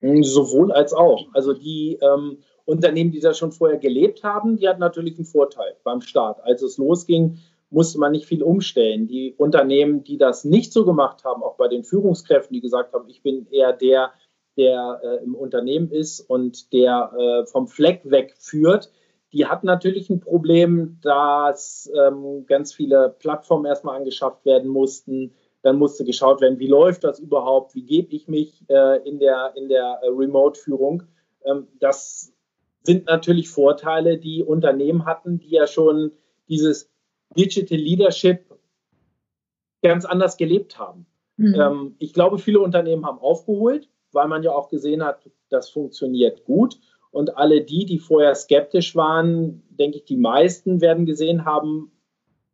Sowohl 0.00 0.72
als 0.72 0.92
auch. 0.92 1.28
Also 1.32 1.52
die 1.52 1.96
ähm, 2.02 2.38
Unternehmen, 2.64 3.12
die 3.12 3.20
das 3.20 3.38
schon 3.38 3.52
vorher 3.52 3.78
gelebt 3.78 4.22
haben, 4.22 4.56
die 4.56 4.68
hatten 4.68 4.80
natürlich 4.80 5.16
einen 5.16 5.26
Vorteil 5.26 5.76
beim 5.84 6.00
Start. 6.00 6.40
Als 6.42 6.62
es 6.62 6.78
losging, 6.78 7.38
musste 7.72 7.98
man 7.98 8.12
nicht 8.12 8.26
viel 8.26 8.42
umstellen. 8.42 9.06
Die 9.06 9.34
Unternehmen, 9.36 10.04
die 10.04 10.18
das 10.18 10.44
nicht 10.44 10.72
so 10.72 10.84
gemacht 10.84 11.24
haben, 11.24 11.42
auch 11.42 11.56
bei 11.56 11.68
den 11.68 11.84
Führungskräften, 11.84 12.54
die 12.54 12.60
gesagt 12.60 12.92
haben, 12.92 13.08
ich 13.08 13.22
bin 13.22 13.46
eher 13.50 13.72
der, 13.72 14.12
der 14.56 15.00
äh, 15.02 15.24
im 15.24 15.34
Unternehmen 15.34 15.90
ist 15.90 16.20
und 16.20 16.72
der 16.72 17.12
äh, 17.18 17.46
vom 17.46 17.66
Fleck 17.66 18.02
wegführt, 18.04 18.90
die 19.32 19.46
hatten 19.46 19.66
natürlich 19.66 20.10
ein 20.10 20.20
Problem, 20.20 20.98
dass 21.02 21.90
ähm, 21.98 22.44
ganz 22.46 22.74
viele 22.74 23.16
Plattformen 23.18 23.64
erstmal 23.64 23.96
angeschafft 23.96 24.44
werden 24.44 24.68
mussten. 24.68 25.32
Dann 25.62 25.76
musste 25.76 26.04
geschaut 26.04 26.42
werden, 26.42 26.58
wie 26.58 26.66
läuft 26.66 27.04
das 27.04 27.18
überhaupt, 27.18 27.74
wie 27.74 27.84
gebe 27.84 28.14
ich 28.14 28.28
mich 28.28 28.62
äh, 28.68 29.08
in 29.08 29.18
der, 29.18 29.54
in 29.56 29.68
der 29.68 30.00
äh, 30.02 30.08
Remote-Führung. 30.08 31.04
Ähm, 31.44 31.68
das 31.80 32.34
sind 32.82 33.06
natürlich 33.06 33.48
Vorteile, 33.48 34.18
die 34.18 34.42
Unternehmen 34.42 35.06
hatten, 35.06 35.38
die 35.38 35.50
ja 35.50 35.66
schon 35.66 36.12
dieses 36.48 36.91
Digital 37.36 37.78
Leadership 37.78 38.44
ganz 39.82 40.04
anders 40.04 40.36
gelebt 40.36 40.78
haben. 40.78 41.06
Mhm. 41.36 41.54
Ähm, 41.54 41.94
ich 41.98 42.12
glaube, 42.12 42.38
viele 42.38 42.60
Unternehmen 42.60 43.04
haben 43.04 43.18
aufgeholt, 43.18 43.88
weil 44.12 44.28
man 44.28 44.42
ja 44.42 44.52
auch 44.52 44.68
gesehen 44.68 45.02
hat, 45.02 45.30
das 45.48 45.70
funktioniert 45.70 46.44
gut. 46.44 46.78
Und 47.10 47.36
alle 47.36 47.62
die, 47.62 47.84
die 47.84 47.98
vorher 47.98 48.34
skeptisch 48.34 48.96
waren, 48.96 49.62
denke 49.68 49.98
ich, 49.98 50.04
die 50.04 50.16
meisten 50.16 50.80
werden 50.80 51.04
gesehen 51.04 51.44
haben, 51.44 51.92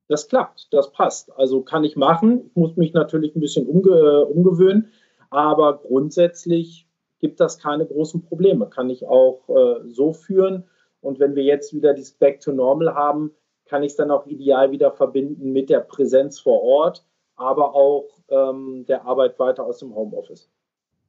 das 0.08 0.26
klappt, 0.26 0.68
das 0.72 0.90
passt. 0.90 1.30
Also 1.36 1.62
kann 1.62 1.84
ich 1.84 1.94
machen. 1.94 2.46
Ich 2.46 2.56
muss 2.56 2.76
mich 2.76 2.92
natürlich 2.92 3.36
ein 3.36 3.40
bisschen 3.40 3.66
umge 3.66 4.24
umgewöhnen, 4.24 4.90
aber 5.30 5.78
grundsätzlich 5.78 6.88
gibt 7.20 7.40
das 7.40 7.58
keine 7.58 7.86
großen 7.86 8.22
Probleme. 8.22 8.68
Kann 8.68 8.90
ich 8.90 9.06
auch 9.06 9.48
äh, 9.48 9.88
so 9.88 10.12
führen. 10.12 10.64
Und 11.00 11.20
wenn 11.20 11.36
wir 11.36 11.44
jetzt 11.44 11.74
wieder 11.74 11.94
dieses 11.94 12.14
Back 12.14 12.40
to 12.40 12.52
Normal 12.52 12.94
haben, 12.94 13.32
kann 13.68 13.82
ich 13.82 13.92
es 13.92 13.96
dann 13.96 14.10
auch 14.10 14.26
ideal 14.26 14.70
wieder 14.70 14.92
verbinden 14.92 15.52
mit 15.52 15.70
der 15.70 15.80
Präsenz 15.80 16.40
vor 16.40 16.62
Ort, 16.62 17.04
aber 17.36 17.74
auch 17.74 18.08
ähm, 18.28 18.84
der 18.88 19.04
Arbeit 19.04 19.38
weiter 19.38 19.64
aus 19.64 19.78
dem 19.78 19.94
Homeoffice. 19.94 20.48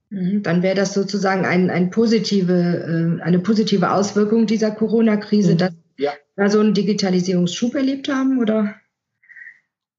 Mhm, 0.09 0.43
dann 0.43 0.63
wäre 0.63 0.75
das 0.75 0.93
sozusagen 0.93 1.45
ein, 1.45 1.69
ein 1.69 1.89
positive, 1.91 2.53
äh, 2.53 3.21
eine 3.21 3.39
positive 3.39 3.91
Auswirkung 3.91 4.45
dieser 4.47 4.71
Corona-Krise, 4.71 5.53
mhm. 5.53 5.57
dass 5.57 5.73
ja. 5.97 6.11
wir 6.35 6.49
so 6.49 6.59
einen 6.59 6.73
Digitalisierungsschub 6.73 7.75
erlebt 7.75 8.09
haben, 8.09 8.39
oder? 8.39 8.75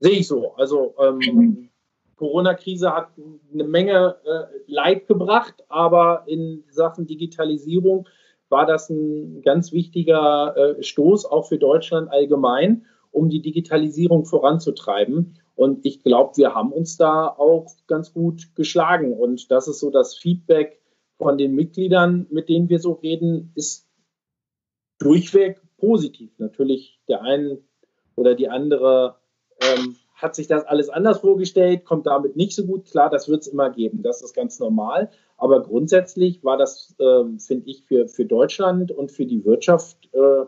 Sehe 0.00 0.19
ich 0.19 0.26
so. 0.26 0.55
Also 0.55 0.95
ähm, 0.99 1.19
mhm. 1.19 1.69
Corona-Krise 2.17 2.93
hat 2.95 3.11
eine 3.52 3.64
Menge 3.64 4.17
äh, 4.25 4.59
Leid 4.67 5.07
gebracht, 5.07 5.55
aber 5.69 6.25
in 6.26 6.64
Sachen 6.71 7.07
Digitalisierung 7.07 8.09
war 8.50 8.66
das 8.66 8.90
ein 8.90 9.42
ganz 9.42 9.73
wichtiger 9.73 10.54
äh, 10.57 10.83
Stoß 10.83 11.25
auch 11.25 11.49
für 11.49 11.59
Deutschland 11.59 12.11
allgemein, 12.11 12.87
um 13.11 13.28
die 13.28 13.42
Digitalisierung 13.42 14.25
voranzutreiben. 14.25 15.38
Und 15.54 15.85
ich 15.85 16.02
glaube, 16.02 16.37
wir 16.37 16.54
haben 16.54 16.73
uns 16.73 16.97
da 16.97 17.26
auch 17.26 17.66
ganz 17.87 18.12
gut 18.12 18.54
geschlagen. 18.54 19.12
Und 19.12 19.50
das 19.50 19.69
ist 19.69 19.80
so 19.80 19.90
das 19.90 20.16
Feedback 20.16 20.80
von 21.19 21.37
den 21.37 21.54
Mitgliedern, 21.54 22.26
mit 22.30 22.49
denen 22.49 22.69
wir 22.69 22.78
so 22.78 22.92
reden, 22.92 23.52
ist 23.54 23.87
durchweg 24.99 25.61
positiv. 25.76 26.33
Natürlich 26.38 27.00
der 27.09 27.23
eine 27.23 27.59
oder 28.16 28.35
die 28.35 28.49
andere 28.49 29.16
ähm, 29.61 29.97
hat 30.21 30.35
sich 30.35 30.47
das 30.47 30.65
alles 30.65 30.89
anders 30.89 31.21
vorgestellt, 31.21 31.85
kommt 31.85 32.07
damit 32.07 32.37
nicht 32.37 32.55
so 32.55 32.67
gut 32.67 32.85
klar. 32.91 33.11
Das 33.11 33.29
wird 33.29 33.43
es 33.43 33.49
immer 33.49 33.71
geben. 33.71 34.03
Das 34.03 34.23
ist 34.23 34.35
ganz 34.35 34.59
normal. 34.59 35.11
Aber 35.37 35.62
grundsätzlich 35.62 36.45
war 36.45 36.59
das, 36.59 36.95
äh, 36.99 37.25
finde 37.39 37.71
ich, 37.71 37.85
für, 37.85 38.09
für 38.09 38.27
Deutschland 38.27 38.93
und 38.93 39.11
für 39.11 39.27
die 39.27 39.45
Wirtschaft, 39.45 40.09
äh, 40.12 40.45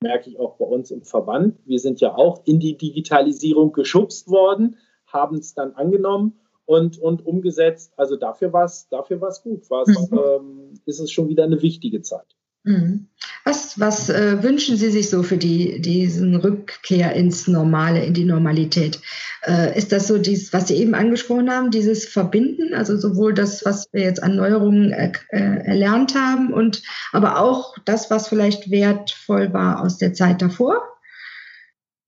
merke 0.00 0.28
ich 0.28 0.38
auch 0.38 0.56
bei 0.56 0.66
uns 0.66 0.90
im 0.90 1.02
Verband. 1.02 1.58
Wir 1.64 1.78
sind 1.78 2.00
ja 2.00 2.14
auch 2.14 2.42
in 2.44 2.60
die 2.60 2.76
Digitalisierung 2.76 3.72
geschubst 3.72 4.28
worden, 4.28 4.76
haben 5.06 5.38
es 5.38 5.54
dann 5.54 5.72
angenommen 5.72 6.38
und, 6.66 6.98
und 6.98 7.26
umgesetzt. 7.26 7.94
Also 7.96 8.16
dafür 8.16 8.52
war 8.52 8.64
es 8.64 8.88
dafür 8.90 9.20
war's 9.20 9.42
gut. 9.42 9.68
War's, 9.70 9.88
mhm. 10.10 10.18
ähm, 10.18 10.74
ist 10.84 11.00
es 11.00 11.10
schon 11.10 11.28
wieder 11.28 11.44
eine 11.44 11.62
wichtige 11.62 12.02
Zeit. 12.02 12.36
Mhm. 12.64 13.08
Was, 13.44 13.78
was 13.78 14.08
äh, 14.08 14.42
wünschen 14.42 14.78
Sie 14.78 14.90
sich 14.90 15.10
so 15.10 15.22
für 15.22 15.36
die, 15.36 15.82
diesen 15.82 16.34
Rückkehr 16.34 17.12
ins 17.12 17.46
Normale, 17.46 18.02
in 18.02 18.14
die 18.14 18.24
Normalität? 18.24 19.00
Äh, 19.46 19.76
ist 19.76 19.92
das 19.92 20.08
so 20.08 20.16
dies, 20.16 20.54
was 20.54 20.68
Sie 20.68 20.76
eben 20.76 20.94
angesprochen 20.94 21.50
haben, 21.50 21.70
dieses 21.70 22.06
Verbinden, 22.06 22.72
also 22.72 22.96
sowohl 22.96 23.34
das, 23.34 23.66
was 23.66 23.92
wir 23.92 24.02
jetzt 24.02 24.22
an 24.22 24.36
Neuerungen 24.36 24.92
äh, 24.92 25.12
erlernt 25.30 26.14
haben 26.14 26.54
und 26.54 26.82
aber 27.12 27.38
auch 27.38 27.76
das, 27.84 28.10
was 28.10 28.28
vielleicht 28.28 28.70
wertvoll 28.70 29.52
war 29.52 29.82
aus 29.82 29.98
der 29.98 30.14
Zeit 30.14 30.40
davor? 30.40 30.82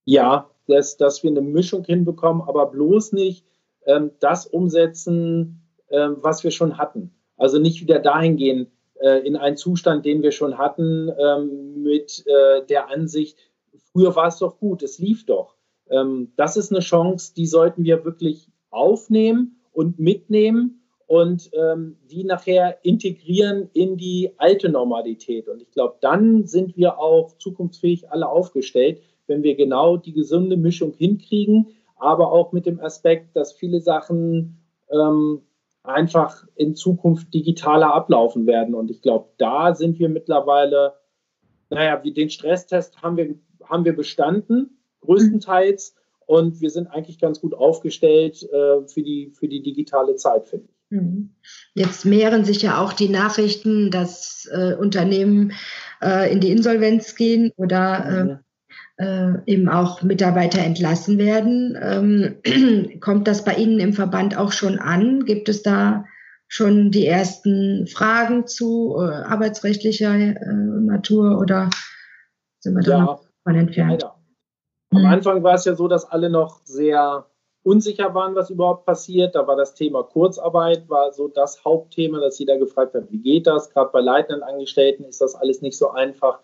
Ja, 0.05 0.49
dass, 0.67 0.97
dass 0.97 1.21
wir 1.21 1.29
eine 1.29 1.41
Mischung 1.41 1.83
hinbekommen, 1.83 2.41
aber 2.41 2.65
bloß 2.71 3.13
nicht 3.13 3.45
ähm, 3.85 4.09
das 4.19 4.47
umsetzen, 4.47 5.61
ähm, 5.91 6.17
was 6.21 6.43
wir 6.43 6.51
schon 6.51 6.79
hatten. 6.79 7.13
Also 7.37 7.59
nicht 7.59 7.79
wieder 7.79 7.99
dahin 7.99 8.37
gehen, 8.37 8.71
äh, 9.01 9.25
in 9.25 9.35
einen 9.35 9.57
Zustand, 9.57 10.05
den 10.05 10.21
wir 10.21 10.31
schon 10.31 10.57
hatten, 10.57 11.09
ähm, 11.19 11.83
mit 11.83 12.23
äh, 12.27 12.65
der 12.65 12.89
Ansicht, 12.89 13.37
früher 13.91 14.15
war 14.15 14.27
es 14.27 14.39
doch 14.39 14.59
gut, 14.59 14.83
es 14.83 14.99
lief 14.99 15.25
doch. 15.25 15.55
Ähm, 15.89 16.33
das 16.35 16.57
ist 16.57 16.71
eine 16.71 16.81
Chance, 16.81 17.33
die 17.35 17.47
sollten 17.47 17.83
wir 17.83 18.03
wirklich 18.05 18.49
aufnehmen 18.69 19.59
und 19.71 19.99
mitnehmen 19.99 20.81
und 21.05 21.49
ähm, 21.53 21.97
die 22.11 22.25
nachher 22.25 22.79
integrieren 22.83 23.69
in 23.73 23.97
die 23.97 24.31
alte 24.37 24.69
Normalität. 24.69 25.47
Und 25.47 25.61
ich 25.61 25.71
glaube, 25.71 25.95
dann 26.01 26.45
sind 26.45 26.75
wir 26.75 26.99
auch 26.99 27.37
zukunftsfähig 27.37 28.11
alle 28.11 28.27
aufgestellt, 28.27 29.01
wenn 29.25 29.43
wir 29.43 29.55
genau 29.55 29.97
die 29.97 30.13
gesunde 30.13 30.57
Mischung 30.57 30.93
hinkriegen, 30.93 31.67
aber 31.95 32.31
auch 32.31 32.51
mit 32.51 32.65
dem 32.65 32.79
Aspekt, 32.79 33.35
dass 33.35 33.53
viele 33.53 33.79
Sachen 33.79 34.57
ähm, 34.91 35.41
einfach 35.87 36.45
in 36.55 36.75
Zukunft 36.75 37.33
digitaler 37.33 37.93
ablaufen 37.93 38.45
werden. 38.45 38.75
Und 38.75 38.91
ich 38.91 39.01
glaube, 39.01 39.29
da 39.37 39.73
sind 39.73 39.99
wir 39.99 40.09
mittlerweile, 40.09 40.93
naja, 41.69 42.01
wie 42.03 42.13
den 42.13 42.29
Stresstest 42.29 43.01
haben 43.01 43.17
wir, 43.17 43.35
haben 43.63 43.85
wir 43.85 43.95
bestanden, 43.95 44.79
größtenteils. 45.01 45.95
Und 46.25 46.59
wir 46.59 46.69
sind 46.69 46.87
eigentlich 46.87 47.19
ganz 47.19 47.39
gut 47.39 47.53
aufgestellt 47.53 48.43
äh, 48.43 48.85
für, 48.87 49.01
die, 49.01 49.31
für 49.33 49.47
die 49.47 49.63
digitale 49.63 50.15
Zeit, 50.15 50.47
finde 50.47 50.65
ich. 50.65 50.77
Mhm. 50.89 51.29
Jetzt 51.73 52.05
mehren 52.05 52.43
sich 52.43 52.61
ja 52.61 52.81
auch 52.81 52.93
die 52.93 53.09
Nachrichten, 53.09 53.91
dass 53.91 54.49
äh, 54.51 54.75
Unternehmen 54.75 55.53
äh, 56.01 56.31
in 56.31 56.41
die 56.41 56.51
Insolvenz 56.51 57.15
gehen 57.15 57.51
oder 57.55 58.41
äh, 58.97 59.33
eben 59.45 59.69
auch 59.69 60.01
Mitarbeiter 60.01 60.59
entlassen 60.59 61.17
werden. 61.17 61.77
Ähm, 61.81 62.99
kommt 62.99 63.27
das 63.27 63.43
bei 63.43 63.53
Ihnen 63.53 63.79
im 63.79 63.93
Verband 63.93 64.37
auch 64.37 64.51
schon 64.51 64.79
an? 64.79 65.25
Gibt 65.25 65.49
es 65.49 65.63
da 65.63 66.05
schon 66.47 66.91
die 66.91 67.05
ersten 67.05 67.87
Fragen 67.87 68.47
zu 68.47 68.95
äh, 68.97 69.03
arbeitsrechtlicher 69.03 70.15
äh, 70.15 70.35
Natur 70.35 71.39
oder 71.39 71.69
sind 72.59 72.75
wir 72.75 72.83
da 72.83 72.91
ja, 72.91 73.03
noch 73.03 73.25
von 73.43 73.55
entfernt? 73.55 73.91
Leider. 73.91 74.15
Am 74.91 75.01
mhm. 75.01 75.07
Anfang 75.07 75.43
war 75.43 75.55
es 75.55 75.65
ja 75.65 75.75
so, 75.75 75.87
dass 75.87 76.05
alle 76.05 76.29
noch 76.29 76.61
sehr 76.63 77.25
unsicher 77.63 78.13
waren, 78.15 78.33
was 78.35 78.49
überhaupt 78.49 78.85
passiert. 78.85 79.35
Da 79.35 79.45
war 79.45 79.57
das 79.57 79.75
Thema 79.75 80.03
Kurzarbeit, 80.03 80.89
war 80.89 81.11
so 81.11 81.27
das 81.27 81.65
Hauptthema, 81.65 82.21
dass 82.21 82.39
jeder 82.39 82.57
gefragt 82.57 82.93
hat, 82.93 83.11
wie 83.11 83.19
geht 83.19 83.45
das? 83.45 83.69
Gerade 83.71 83.91
bei 83.91 83.99
leitenden 83.99 84.43
Angestellten 84.43 85.03
ist 85.03 85.19
das 85.19 85.35
alles 85.35 85.61
nicht 85.61 85.77
so 85.77 85.91
einfach. 85.91 86.39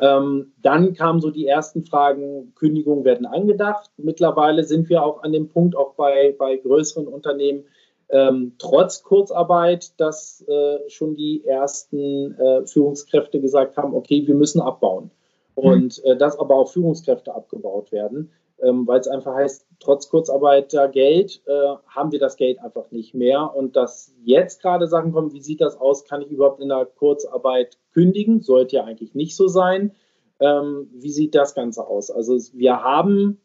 Ähm, 0.00 0.52
dann 0.60 0.94
kamen 0.94 1.20
so 1.20 1.30
die 1.30 1.46
ersten 1.46 1.84
Fragen, 1.84 2.52
Kündigungen 2.56 3.04
werden 3.04 3.26
angedacht. 3.26 3.90
Mittlerweile 3.96 4.64
sind 4.64 4.88
wir 4.88 5.02
auch 5.04 5.22
an 5.22 5.32
dem 5.32 5.48
Punkt, 5.48 5.76
auch 5.76 5.94
bei, 5.94 6.34
bei 6.38 6.56
größeren 6.56 7.06
Unternehmen, 7.06 7.64
ähm, 8.10 8.52
trotz 8.58 9.02
Kurzarbeit, 9.02 9.98
dass 9.98 10.44
äh, 10.46 10.78
schon 10.88 11.16
die 11.16 11.44
ersten 11.46 12.38
äh, 12.38 12.66
Führungskräfte 12.66 13.40
gesagt 13.40 13.76
haben, 13.76 13.94
okay, 13.94 14.26
wir 14.26 14.34
müssen 14.34 14.60
abbauen. 14.60 15.10
Und 15.54 16.04
äh, 16.04 16.16
dass 16.16 16.38
aber 16.38 16.56
auch 16.56 16.70
Führungskräfte 16.70 17.34
abgebaut 17.34 17.92
werden, 17.92 18.30
ähm, 18.62 18.86
weil 18.86 19.00
es 19.00 19.08
einfach 19.08 19.34
heißt, 19.34 19.66
trotz 19.80 20.08
Kurzarbeitergeld 20.08 21.42
äh, 21.46 21.76
haben 21.86 22.12
wir 22.12 22.18
das 22.18 22.36
Geld 22.36 22.58
einfach 22.60 22.90
nicht 22.90 23.14
mehr. 23.14 23.54
Und 23.54 23.76
dass 23.76 24.14
jetzt 24.22 24.62
gerade 24.62 24.86
Sachen 24.86 25.12
kommen, 25.12 25.32
wie 25.32 25.40
sieht 25.40 25.60
das 25.60 25.76
aus, 25.76 26.04
kann 26.04 26.22
ich 26.22 26.30
überhaupt 26.30 26.60
in 26.60 26.68
der 26.68 26.86
Kurzarbeit 26.86 27.78
kündigen? 27.92 28.40
Sollte 28.40 28.76
ja 28.76 28.84
eigentlich 28.84 29.14
nicht 29.14 29.36
so 29.36 29.48
sein. 29.48 29.92
Ähm, 30.40 30.88
wie 30.92 31.10
sieht 31.10 31.34
das 31.34 31.54
Ganze 31.54 31.86
aus? 31.86 32.10
Also 32.10 32.36
wir 32.52 32.82
haben 32.82 33.40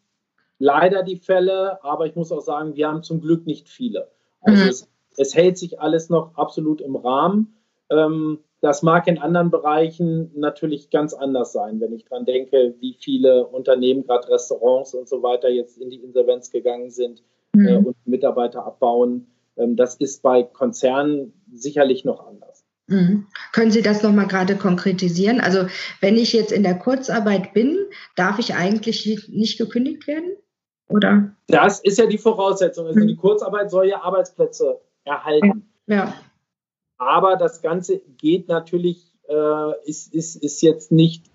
leider 0.57 1.03
die 1.03 1.17
Fälle, 1.17 1.83
aber 1.83 2.05
ich 2.05 2.15
muss 2.15 2.31
auch 2.31 2.41
sagen, 2.41 2.75
wir 2.75 2.87
haben 2.87 3.03
zum 3.03 3.21
Glück 3.21 3.45
nicht 3.45 3.69
viele. 3.69 4.09
Also 4.41 4.63
mhm. 4.63 4.69
es, 4.69 4.87
es, 5.17 5.35
hält 5.35 5.57
sich 5.57 5.79
alles 5.79 6.09
noch 6.09 6.35
absolut 6.35 6.81
im 6.81 6.95
Rahmen. 6.95 7.55
Ähm, 7.89 8.39
das 8.61 8.81
mag 8.81 9.07
in 9.07 9.17
anderen 9.17 9.51
Bereichen 9.51 10.31
natürlich 10.35 10.89
ganz 10.89 11.13
anders 11.13 11.53
sein, 11.53 11.79
wenn 11.79 11.93
ich 11.93 12.05
daran 12.05 12.25
denke, 12.25 12.75
wie 12.79 12.97
viele 12.99 13.47
Unternehmen, 13.47 14.03
gerade 14.03 14.29
Restaurants 14.29 14.93
und 14.93 15.07
so 15.07 15.23
weiter, 15.23 15.49
jetzt 15.49 15.77
in 15.77 15.89
die 15.89 16.01
Insolvenz 16.01 16.51
gegangen 16.51 16.91
sind 16.91 17.23
mhm. 17.53 17.67
äh, 17.67 17.77
und 17.77 17.95
Mitarbeiter 18.05 18.65
abbauen. 18.65 19.27
Ähm, 19.57 19.75
das 19.75 19.95
ist 19.95 20.21
bei 20.21 20.43
Konzernen 20.43 21.33
sicherlich 21.53 22.03
noch 22.03 22.27
anders. 22.27 22.65
Mhm. 22.87 23.27
Können 23.53 23.71
Sie 23.71 23.81
das 23.81 24.03
nochmal 24.03 24.27
gerade 24.27 24.55
konkretisieren? 24.55 25.39
Also 25.39 25.67
wenn 26.01 26.17
ich 26.17 26.33
jetzt 26.33 26.51
in 26.51 26.63
der 26.63 26.77
Kurzarbeit 26.77 27.53
bin, 27.53 27.77
darf 28.15 28.39
ich 28.39 28.55
eigentlich 28.55 29.29
nicht 29.29 29.57
gekündigt 29.57 30.07
werden? 30.07 30.35
Oder? 30.89 31.35
Das 31.47 31.79
ist 31.79 31.99
ja 31.99 32.07
die 32.07 32.17
Voraussetzung. 32.17 32.87
Also 32.87 32.99
mhm. 32.99 33.07
die 33.07 33.15
Kurzarbeit 33.15 33.69
soll 33.69 33.87
ja 33.87 34.01
Arbeitsplätze 34.01 34.81
erhalten. 35.05 35.69
Ja. 35.87 36.13
Aber 36.99 37.37
das 37.37 37.61
Ganze 37.61 37.99
geht 38.17 38.47
natürlich, 38.47 39.11
äh, 39.27 39.71
ist, 39.85 40.13
ist, 40.13 40.35
ist 40.35 40.61
jetzt 40.61 40.91
nicht 40.91 41.25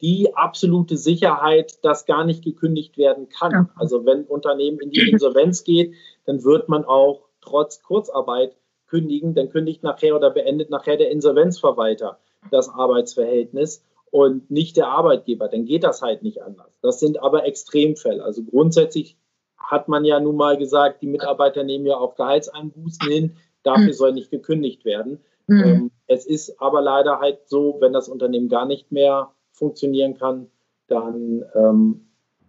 die 0.00 0.36
absolute 0.36 0.98
Sicherheit, 0.98 1.82
dass 1.82 2.04
gar 2.04 2.24
nicht 2.24 2.44
gekündigt 2.44 2.98
werden 2.98 3.30
kann. 3.30 3.70
Also 3.74 4.04
wenn 4.04 4.18
ein 4.18 4.26
Unternehmen 4.26 4.78
in 4.80 4.90
die 4.90 5.10
Insolvenz 5.10 5.64
geht, 5.64 5.94
dann 6.26 6.44
wird 6.44 6.68
man 6.68 6.84
auch 6.84 7.22
trotz 7.40 7.82
Kurzarbeit 7.82 8.54
kündigen, 8.86 9.34
dann 9.34 9.48
kündigt 9.48 9.82
nachher 9.82 10.14
oder 10.14 10.30
beendet 10.30 10.70
nachher 10.70 10.98
der 10.98 11.10
Insolvenzverwalter 11.10 12.18
das 12.50 12.68
Arbeitsverhältnis 12.68 13.82
und 14.10 14.50
nicht 14.50 14.76
der 14.76 14.88
Arbeitgeber. 14.88 15.48
Dann 15.48 15.64
geht 15.64 15.84
das 15.84 16.02
halt 16.02 16.22
nicht 16.22 16.42
anders. 16.42 16.78
Das 16.82 17.00
sind 17.00 17.20
aber 17.22 17.46
Extremfälle. 17.46 18.22
Also 18.22 18.44
grundsätzlich 18.44 19.16
hat 19.56 19.88
man 19.88 20.04
ja 20.04 20.20
nun 20.20 20.36
mal 20.36 20.58
gesagt, 20.58 21.00
die 21.00 21.06
Mitarbeiter 21.06 21.64
nehmen 21.64 21.86
ja 21.86 21.96
auch 21.96 22.14
Gehaltseinbußen 22.14 23.08
hin. 23.08 23.36
Dafür 23.64 23.86
mhm. 23.86 23.92
soll 23.92 24.12
nicht 24.12 24.30
gekündigt 24.30 24.84
werden. 24.84 25.18
Mhm. 25.48 25.90
Es 26.06 26.24
ist 26.24 26.60
aber 26.60 26.80
leider 26.80 27.18
halt 27.18 27.40
so, 27.46 27.78
wenn 27.80 27.92
das 27.92 28.08
Unternehmen 28.08 28.48
gar 28.48 28.66
nicht 28.66 28.92
mehr 28.92 29.32
funktionieren 29.52 30.16
kann, 30.16 30.46
dann 30.86 31.44
ähm, 31.54 32.06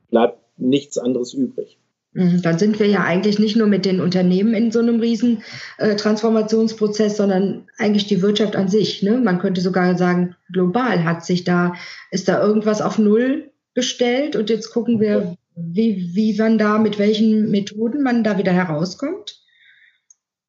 bleibt 0.10 0.40
nichts 0.58 0.98
anderes 0.98 1.34
übrig. 1.34 1.80
Mhm. 2.14 2.42
Dann 2.42 2.58
sind 2.58 2.80
wir 2.80 2.88
ja 2.88 3.04
eigentlich 3.04 3.40
nicht 3.40 3.58
nur 3.58 3.68
mit 3.68 3.86
den 3.86 4.00
Unternehmen 4.00 4.54
in 4.54 4.72
so 4.72 4.80
einem 4.80 5.00
riesen 5.00 5.44
äh, 5.78 5.96
Transformationsprozess, 5.96 7.18
sondern 7.18 7.68
eigentlich 7.78 8.08
die 8.08 8.22
Wirtschaft 8.22 8.56
an 8.56 8.70
sich. 8.70 9.04
Ne? 9.04 9.18
Man 9.18 9.40
könnte 9.40 9.62
sogar 9.62 9.98
sagen, 9.98 10.36
global 10.52 11.04
hat 11.04 11.26
sich 11.26 11.44
da, 11.44 11.74
ist 12.12 12.28
da 12.28 12.42
irgendwas 12.42 12.82
auf 12.82 12.98
Null 12.98 13.52
gestellt 13.74 14.38
und 14.38 14.50
jetzt 14.50 14.72
gucken 14.72 15.02
wir, 15.02 15.36
wie, 15.56 16.12
wie 16.14 16.38
man 16.38 16.58
da, 16.58 16.78
mit 16.78 17.00
welchen 17.00 17.52
Methoden 17.52 18.02
man 18.02 18.24
da 18.24 18.38
wieder 18.38 18.54
herauskommt. 18.54 19.42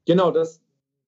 Genau, 0.06 0.30
das 0.30 0.60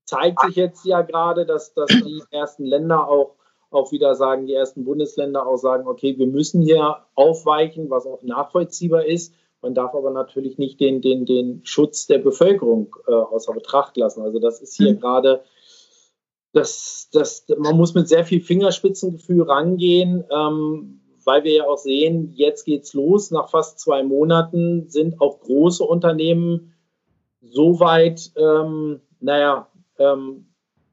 zeigt 0.09 0.41
sich 0.41 0.57
jetzt 0.57 0.87
ja 0.87 1.03
gerade, 1.03 1.45
dass, 1.45 1.75
dass 1.75 1.89
die 1.91 2.23
ersten 2.31 2.65
Länder 2.65 3.09
auch, 3.09 3.35
auch 3.71 3.93
wieder 3.93 4.15
sagen, 4.15 4.47
die 4.47 4.55
ersten 4.55 4.85
Bundesländer 4.85 5.47
auch 5.47 5.59
sagen, 5.59 5.87
okay, 5.87 6.19
wir 6.19 6.27
müssen 6.27 6.63
hier 6.63 7.05
aufweichen, 7.15 7.91
was 7.91 8.07
auch 8.07 8.23
nachvollziehbar 8.23 9.05
ist. 9.05 9.35
Man 9.61 9.75
darf 9.75 9.95
aber 9.95 10.11
natürlich 10.11 10.57
nicht 10.57 10.81
den, 10.81 11.03
den, 11.03 11.27
den 11.27 11.61
Schutz 11.65 12.07
der 12.07 12.19
Bevölkerung 12.21 12.97
äh, 13.07 13.13
außer 13.13 13.53
Betracht 13.53 13.99
lassen. 13.99 14.23
Also 14.23 14.39
das 14.39 14.63
ist 14.63 14.77
hier 14.77 14.95
mhm. 14.95 15.01
gerade, 15.01 15.45
das, 16.55 17.11
das, 17.13 17.45
man 17.59 17.77
muss 17.77 17.93
mit 17.93 18.09
sehr 18.09 18.25
viel 18.25 18.41
Fingerspitzengefühl 18.41 19.43
rangehen, 19.43 20.25
ähm, 20.35 21.03
weil 21.27 21.45
wir 21.45 21.53
ja 21.53 21.65
auch 21.67 21.77
sehen, 21.77 22.33
jetzt 22.35 22.65
geht's 22.65 22.95
los. 22.95 23.31
Nach 23.31 23.51
fast 23.51 23.79
zwei 23.79 24.03
Monaten 24.05 24.89
sind 24.89 25.21
auch 25.21 25.41
große 25.41 25.85
Unternehmen 25.85 26.73
so 27.43 27.79
weit, 27.79 28.33
ähm, 28.37 29.03
naja, 29.21 29.68
ähm, 29.99 30.47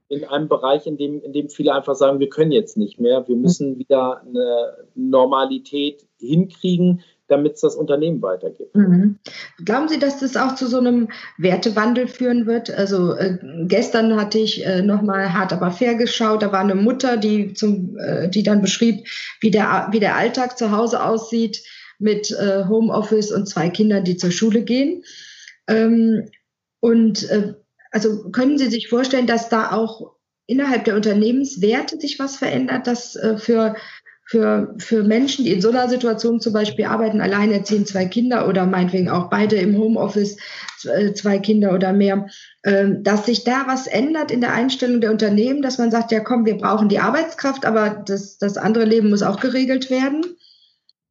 in 0.07 0.23
einem 0.23 0.47
Bereich, 0.47 0.85
in 0.85 0.97
dem, 0.97 1.21
in 1.21 1.33
dem 1.33 1.49
viele 1.49 1.73
einfach 1.73 1.95
sagen, 1.95 2.19
wir 2.19 2.29
können 2.29 2.51
jetzt 2.51 2.77
nicht 2.77 2.99
mehr, 2.99 3.27
wir 3.27 3.35
müssen 3.35 3.79
wieder 3.79 4.21
eine 4.21 4.87
Normalität 4.93 6.05
hinkriegen, 6.19 7.01
damit 7.27 7.55
es 7.55 7.61
das 7.61 7.75
Unternehmen 7.75 8.21
weitergibt. 8.21 8.75
Mhm. 8.75 9.17
Glauben 9.63 9.87
Sie, 9.87 9.97
dass 9.97 10.19
das 10.19 10.37
auch 10.37 10.53
zu 10.53 10.67
so 10.67 10.77
einem 10.77 11.09
Wertewandel 11.39 12.07
führen 12.07 12.45
wird? 12.45 12.69
Also 12.69 13.13
äh, 13.13 13.39
gestern 13.67 14.15
hatte 14.15 14.37
ich 14.37 14.63
äh, 14.63 14.83
nochmal 14.83 15.33
hart 15.33 15.51
aber 15.51 15.71
fair 15.71 15.95
geschaut, 15.95 16.43
da 16.43 16.51
war 16.51 16.59
eine 16.59 16.75
Mutter, 16.75 17.17
die, 17.17 17.53
zum, 17.53 17.97
äh, 17.97 18.29
die 18.29 18.43
dann 18.43 18.61
beschrieb, 18.61 19.07
wie 19.41 19.49
der, 19.49 19.87
wie 19.91 19.99
der 19.99 20.15
Alltag 20.15 20.57
zu 20.57 20.71
Hause 20.71 21.03
aussieht 21.03 21.63
mit 21.97 22.29
äh, 22.31 22.65
Homeoffice 22.67 23.31
und 23.31 23.47
zwei 23.47 23.69
Kindern, 23.69 24.03
die 24.03 24.17
zur 24.17 24.31
Schule 24.31 24.61
gehen. 24.61 25.03
Ähm, 25.67 26.29
und 26.79 27.27
äh, 27.31 27.55
also 27.95 28.29
können 28.29 28.57
Sie 28.57 28.69
sich 28.69 28.89
vorstellen, 28.89 29.25
dass 29.25 29.47
da 29.47 29.71
auch 29.71 30.11
innerhalb 30.47 30.83
der 30.83 30.95
Unternehmenswerte 30.95 31.97
sich 31.97 32.19
was 32.19 32.35
verändert, 32.35 32.87
dass 32.87 33.15
äh, 33.15 33.37
für, 33.37 33.77
für, 34.25 34.75
für 34.79 35.03
Menschen, 35.03 35.45
die 35.45 35.53
in 35.53 35.61
so 35.61 35.69
einer 35.69 35.87
Situation 35.87 36.41
zum 36.41 36.51
Beispiel 36.51 36.85
arbeiten, 36.85 37.21
alleinerziehend 37.21 37.87
zwei 37.87 38.05
Kinder 38.05 38.49
oder 38.49 38.65
meinetwegen 38.65 39.09
auch 39.09 39.29
beide 39.29 39.55
im 39.55 39.77
Homeoffice 39.77 40.35
äh, 40.83 41.13
zwei 41.13 41.39
Kinder 41.39 41.73
oder 41.73 41.93
mehr, 41.93 42.27
äh, 42.63 42.85
dass 42.99 43.27
sich 43.27 43.45
da 43.45 43.63
was 43.65 43.87
ändert 43.87 44.29
in 44.29 44.41
der 44.41 44.53
Einstellung 44.53 44.99
der 44.99 45.11
Unternehmen, 45.11 45.61
dass 45.61 45.77
man 45.77 45.89
sagt, 45.89 46.11
ja 46.11 46.19
komm, 46.19 46.45
wir 46.45 46.57
brauchen 46.57 46.89
die 46.89 46.99
Arbeitskraft, 46.99 47.65
aber 47.65 48.03
das, 48.05 48.37
das 48.37 48.57
andere 48.57 48.83
Leben 48.83 49.09
muss 49.09 49.23
auch 49.23 49.39
geregelt 49.39 49.89
werden? 49.89 50.35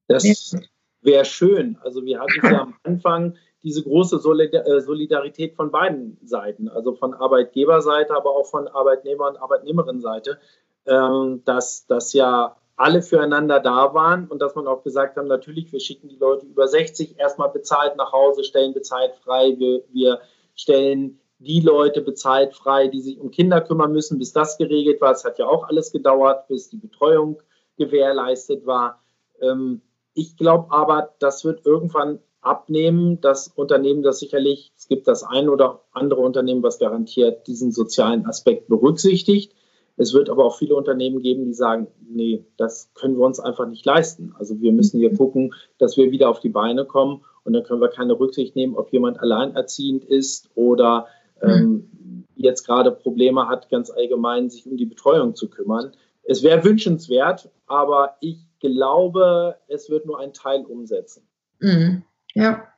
Das 0.06 0.54
wäre 1.00 1.24
schön. 1.24 1.78
Also 1.82 2.04
wir 2.04 2.20
hatten 2.20 2.40
ja 2.42 2.60
am 2.60 2.74
Anfang 2.82 3.38
diese 3.64 3.82
große 3.82 4.16
äh, 4.16 4.80
Solidarität 4.80 5.54
von 5.56 5.70
beiden 5.70 6.18
Seiten, 6.22 6.68
also 6.68 6.94
von 6.94 7.14
Arbeitgeberseite, 7.14 8.14
aber 8.14 8.30
auch 8.30 8.46
von 8.46 8.68
Arbeitnehmer- 8.68 9.28
und 9.28 9.38
Arbeitnehmerinnenseite, 9.38 10.38
ähm, 10.86 11.42
dass, 11.44 11.86
dass 11.86 12.12
ja 12.12 12.56
alle 12.76 13.02
füreinander 13.02 13.60
da 13.60 13.94
waren 13.94 14.28
und 14.28 14.42
dass 14.42 14.54
man 14.54 14.66
auch 14.66 14.82
gesagt 14.82 15.16
hat, 15.16 15.26
natürlich, 15.26 15.72
wir 15.72 15.80
schicken 15.80 16.08
die 16.08 16.16
Leute 16.16 16.44
über 16.44 16.68
60 16.68 17.18
erstmal 17.18 17.48
bezahlt 17.48 17.96
nach 17.96 18.12
Hause, 18.12 18.44
stellen 18.44 18.74
bezahlt 18.74 19.14
frei, 19.16 19.54
wir, 19.58 19.82
wir 19.92 20.20
stellen 20.54 21.20
die 21.38 21.60
Leute 21.60 22.02
bezahlt 22.02 22.54
frei, 22.54 22.88
die 22.88 23.00
sich 23.00 23.18
um 23.18 23.30
Kinder 23.30 23.60
kümmern 23.60 23.92
müssen, 23.92 24.18
bis 24.18 24.32
das 24.32 24.58
geregelt 24.58 25.00
war. 25.00 25.12
Es 25.12 25.24
hat 25.24 25.38
ja 25.38 25.46
auch 25.46 25.68
alles 25.68 25.92
gedauert, 25.92 26.48
bis 26.48 26.68
die 26.68 26.76
Betreuung 26.76 27.40
gewährleistet 27.76 28.66
war. 28.66 29.02
Ähm, 29.40 29.80
ich 30.14 30.36
glaube 30.36 30.70
aber, 30.70 31.14
das 31.18 31.44
wird 31.44 31.64
irgendwann 31.66 32.20
abnehmen. 32.44 33.20
Das 33.20 33.48
Unternehmen, 33.48 34.02
das 34.02 34.18
sicherlich, 34.18 34.72
es 34.76 34.88
gibt 34.88 35.08
das 35.08 35.24
ein 35.24 35.48
oder 35.48 35.82
andere 35.92 36.20
Unternehmen, 36.20 36.62
was 36.62 36.78
garantiert 36.78 37.46
diesen 37.46 37.72
sozialen 37.72 38.26
Aspekt 38.26 38.68
berücksichtigt. 38.68 39.54
Es 39.96 40.12
wird 40.12 40.28
aber 40.28 40.44
auch 40.44 40.56
viele 40.56 40.74
Unternehmen 40.74 41.20
geben, 41.20 41.44
die 41.44 41.54
sagen, 41.54 41.86
nee, 42.08 42.44
das 42.56 42.90
können 42.94 43.16
wir 43.16 43.24
uns 43.24 43.38
einfach 43.38 43.66
nicht 43.66 43.86
leisten. 43.86 44.34
Also 44.38 44.60
wir 44.60 44.72
müssen 44.72 44.98
hier 44.98 45.14
gucken, 45.14 45.54
dass 45.78 45.96
wir 45.96 46.10
wieder 46.10 46.28
auf 46.28 46.40
die 46.40 46.48
Beine 46.48 46.84
kommen 46.84 47.24
und 47.44 47.52
dann 47.52 47.62
können 47.62 47.80
wir 47.80 47.88
keine 47.88 48.18
Rücksicht 48.18 48.56
nehmen, 48.56 48.74
ob 48.74 48.92
jemand 48.92 49.20
alleinerziehend 49.20 50.04
ist 50.04 50.50
oder 50.56 51.06
ähm, 51.42 52.24
jetzt 52.34 52.66
gerade 52.66 52.90
Probleme 52.90 53.48
hat, 53.48 53.70
ganz 53.70 53.90
allgemein 53.90 54.50
sich 54.50 54.66
um 54.66 54.76
die 54.76 54.86
Betreuung 54.86 55.34
zu 55.34 55.48
kümmern. 55.48 55.92
Es 56.24 56.42
wäre 56.42 56.64
wünschenswert, 56.64 57.50
aber 57.66 58.16
ich 58.20 58.38
glaube, 58.60 59.56
es 59.68 59.90
wird 59.90 60.06
nur 60.06 60.18
ein 60.18 60.32
Teil 60.32 60.64
umsetzen. 60.64 61.28
Mhm. 61.60 62.02
Ja. 62.34 62.68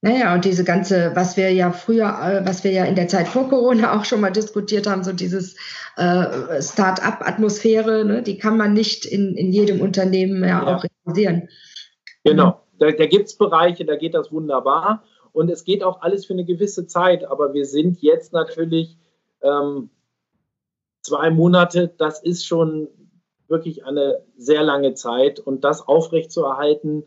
Naja, 0.00 0.32
und 0.32 0.44
diese 0.44 0.62
ganze, 0.62 1.10
was 1.16 1.36
wir 1.36 1.52
ja 1.52 1.72
früher, 1.72 2.06
äh, 2.06 2.46
was 2.46 2.62
wir 2.62 2.70
ja 2.70 2.84
in 2.84 2.94
der 2.94 3.08
Zeit 3.08 3.26
vor 3.26 3.48
Corona 3.48 3.98
auch 3.98 4.04
schon 4.04 4.20
mal 4.20 4.30
diskutiert 4.30 4.86
haben, 4.86 5.02
so 5.02 5.12
dieses 5.12 5.56
äh, 5.96 6.62
Start-up-Atmosphäre, 6.62 8.04
ne, 8.04 8.22
die 8.22 8.38
kann 8.38 8.56
man 8.56 8.74
nicht 8.74 9.04
in, 9.04 9.34
in 9.34 9.52
jedem 9.52 9.80
Unternehmen 9.80 10.42
ja, 10.42 10.48
ja. 10.48 10.76
auch 10.76 10.84
realisieren. 10.84 11.48
Genau, 12.22 12.64
da, 12.78 12.92
da 12.92 13.06
gibt 13.06 13.26
es 13.26 13.36
Bereiche, 13.36 13.84
da 13.84 13.96
geht 13.96 14.14
das 14.14 14.30
wunderbar. 14.30 15.02
Und 15.32 15.50
es 15.50 15.64
geht 15.64 15.82
auch 15.82 16.00
alles 16.00 16.26
für 16.26 16.32
eine 16.32 16.44
gewisse 16.44 16.86
Zeit, 16.86 17.24
aber 17.24 17.52
wir 17.52 17.64
sind 17.64 18.00
jetzt 18.00 18.32
natürlich 18.32 18.96
ähm, 19.42 19.90
zwei 21.02 21.30
Monate, 21.30 21.92
das 21.98 22.22
ist 22.22 22.46
schon 22.46 22.88
wirklich 23.48 23.84
eine 23.84 24.22
sehr 24.36 24.62
lange 24.62 24.94
Zeit. 24.94 25.40
Und 25.40 25.64
das 25.64 25.86
aufrechtzuerhalten, 25.86 27.04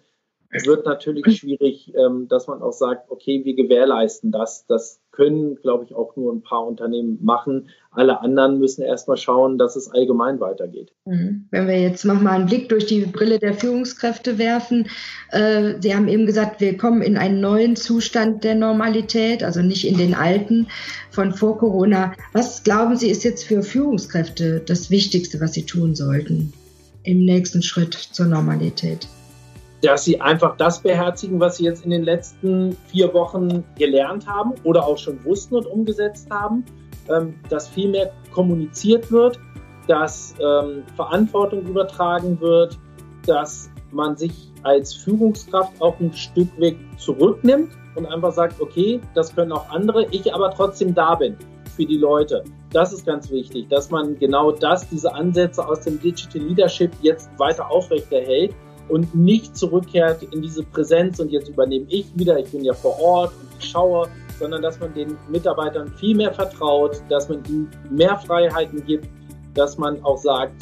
wird 0.52 0.86
natürlich 0.86 1.38
schwierig, 1.38 1.94
ähm, 1.96 2.28
dass 2.28 2.48
man 2.48 2.62
auch 2.62 2.74
sagt, 2.74 3.10
okay, 3.10 3.44
wir 3.46 3.56
gewährleisten 3.56 4.32
das. 4.32 4.66
Das 4.68 5.00
können, 5.12 5.56
glaube 5.56 5.84
ich, 5.86 5.96
auch 5.96 6.16
nur 6.16 6.34
ein 6.34 6.42
paar 6.42 6.66
Unternehmen 6.66 7.20
machen. 7.22 7.70
Alle 7.92 8.22
anderen 8.22 8.60
müssen 8.60 8.82
erstmal 8.82 9.18
schauen, 9.18 9.58
dass 9.58 9.76
es 9.76 9.90
allgemein 9.90 10.40
weitergeht. 10.40 10.94
Mhm. 11.06 11.48
Wenn 11.52 11.68
wir 11.68 11.80
jetzt 11.80 12.06
nochmal 12.06 12.36
einen 12.36 12.46
Blick 12.48 12.70
durch 12.70 12.86
die 12.86 13.02
Brille 13.02 13.40
der 13.40 13.54
Führungskräfte 13.54 14.38
werfen, 14.38 14.88
äh, 15.32 15.76
Sie 15.80 15.96
haben 15.96 16.08
eben 16.08 16.26
gesagt, 16.26 16.62
wir 16.62 16.78
kommen 16.78 17.02
in 17.02 17.18
einen 17.18 17.42
neuen 17.42 17.76
Zustand 17.76 18.44
der 18.44 18.56
Normalität, 18.56 19.44
also 19.44 19.62
nicht 19.62 19.88
in 19.88 19.98
den 19.98 20.14
alten 20.14 20.68
von 21.12 21.34
vor 21.34 21.58
Corona. 21.58 22.14
Was 22.34 22.64
glauben 22.64 22.96
Sie, 22.96 23.10
ist 23.10 23.24
jetzt 23.24 23.44
für 23.44 23.64
Führungskräfte 23.64 24.62
das 24.66 24.90
Wichtigste, 24.90 25.40
was 25.40 25.54
sie 25.54 25.66
tun 25.66 25.96
sollten 25.96 26.54
im 27.04 27.26
nächsten 27.26 27.62
Schritt 27.62 27.94
zur 27.94 28.28
Normalität? 28.28 29.08
Dass 29.82 30.04
sie 30.04 30.22
einfach 30.22 30.58
das 30.58 30.80
beherzigen, 30.80 31.40
was 31.40 31.58
sie 31.58 31.66
jetzt 31.66 31.84
in 31.84 31.90
den 31.90 32.04
letzten 32.04 32.78
vier 32.88 33.14
Wochen 33.14 33.64
gelernt 33.78 34.28
haben 34.28 34.54
oder 34.64 34.86
auch 34.86 34.98
schon 34.98 35.24
wussten 35.26 35.56
und 35.56 35.66
umgesetzt 35.66 36.30
haben, 36.30 36.64
ähm, 37.10 37.36
dass 37.50 37.68
viel 37.68 37.90
mehr 37.90 38.12
kommuniziert 38.32 39.12
wird, 39.12 39.40
dass 39.88 40.36
ähm, 40.40 40.84
Verantwortung 40.96 41.64
übertragen 41.64 42.40
wird, 42.40 42.78
dass 43.26 43.70
man 43.92 44.16
sich 44.16 44.52
als 44.64 44.94
Führungskraft 44.94 45.82
auch 45.82 46.00
ein 46.00 46.14
Stück 46.14 46.48
weg 46.60 46.78
zurücknimmt 46.98 47.72
und 47.96 48.06
einfach 48.06 48.32
sagt, 48.32 48.62
okay, 48.62 49.02
das 49.16 49.36
können 49.36 49.52
auch 49.52 49.70
andere, 49.70 50.06
ich 50.12 50.34
aber 50.34 50.52
trotzdem 50.52 50.94
da 50.94 51.16
bin 51.16 51.36
für 51.76 51.86
die 51.86 51.98
Leute. 51.98 52.44
Das 52.72 52.94
ist 52.94 53.06
ganz 53.06 53.32
wichtig, 53.32 53.68
dass 53.70 53.90
man 53.90 54.18
genau 54.18 54.52
das, 54.52 54.88
diese 54.88 55.14
Ansätze 55.14 55.68
aus 55.68 55.82
dem 55.82 56.00
Digital 56.00 56.42
Leadership 56.42 56.92
jetzt 57.02 57.30
weiter 57.38 57.70
aufrechterhält 57.70 58.54
und 58.92 59.16
nicht 59.16 59.58
zurückkehrt 59.58 60.24
in 60.24 60.42
diese 60.42 60.64
Präsenz 60.64 61.20
und 61.20 61.32
jetzt 61.32 61.50
übernehme 61.50 61.86
ich 61.90 62.06
wieder, 62.16 62.38
ich 62.38 62.52
bin 62.52 62.64
ja 62.64 62.74
vor 62.74 63.00
Ort 63.00 63.34
und 63.42 63.48
ich 63.58 63.70
schaue, 63.70 64.08
sondern 64.38 64.62
dass 64.62 64.80
man 64.80 64.94
den 64.94 65.18
Mitarbeitern 65.30 65.90
viel 65.98 66.16
mehr 66.16 66.34
vertraut, 66.34 67.02
dass 67.10 67.30
man 67.30 67.44
ihnen 67.46 67.70
mehr 67.90 68.18
Freiheiten 68.18 68.86
gibt, 68.86 69.08
dass 69.54 69.78
man 69.78 70.04
auch 70.04 70.18
sagt, 70.18 70.54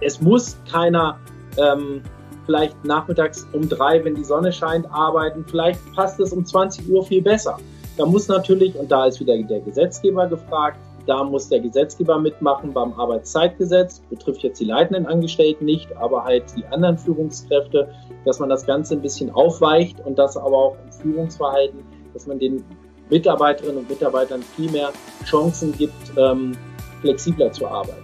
es 0.00 0.20
muss 0.20 0.56
keiner 0.70 1.18
ähm, 1.56 2.02
vielleicht 2.44 2.84
nachmittags 2.84 3.46
um 3.52 3.68
drei, 3.68 4.04
wenn 4.04 4.14
die 4.14 4.24
Sonne 4.24 4.52
scheint, 4.52 4.86
arbeiten, 4.92 5.44
vielleicht 5.48 5.80
passt 5.94 6.20
es 6.20 6.32
um 6.32 6.44
20 6.44 6.88
Uhr 6.90 7.04
viel 7.04 7.22
besser. 7.22 7.58
Da 7.96 8.06
muss 8.06 8.28
natürlich, 8.28 8.74
und 8.74 8.90
da 8.90 9.06
ist 9.06 9.20
wieder 9.20 9.36
der 9.36 9.60
Gesetzgeber 9.60 10.26
gefragt, 10.26 10.78
da 11.06 11.24
muss 11.24 11.48
der 11.48 11.60
Gesetzgeber 11.60 12.18
mitmachen 12.18 12.72
beim 12.72 12.92
Arbeitszeitgesetz, 12.94 14.00
betrifft 14.10 14.42
jetzt 14.42 14.60
die 14.60 14.64
leitenden 14.64 15.06
Angestellten 15.06 15.64
nicht, 15.64 15.94
aber 15.96 16.24
halt 16.24 16.44
die 16.56 16.64
anderen 16.66 16.98
Führungskräfte, 16.98 17.88
dass 18.24 18.38
man 18.38 18.48
das 18.48 18.66
Ganze 18.66 18.94
ein 18.94 19.02
bisschen 19.02 19.30
aufweicht 19.30 20.00
und 20.04 20.18
das 20.18 20.36
aber 20.36 20.56
auch 20.56 20.76
im 20.84 20.92
Führungsverhalten, 20.92 21.80
dass 22.14 22.26
man 22.26 22.38
den 22.38 22.64
Mitarbeiterinnen 23.10 23.78
und 23.78 23.90
Mitarbeitern 23.90 24.42
viel 24.42 24.70
mehr 24.70 24.90
Chancen 25.24 25.72
gibt, 25.76 25.92
ähm, 26.16 26.52
flexibler 27.00 27.52
zu 27.52 27.66
arbeiten. 27.66 28.02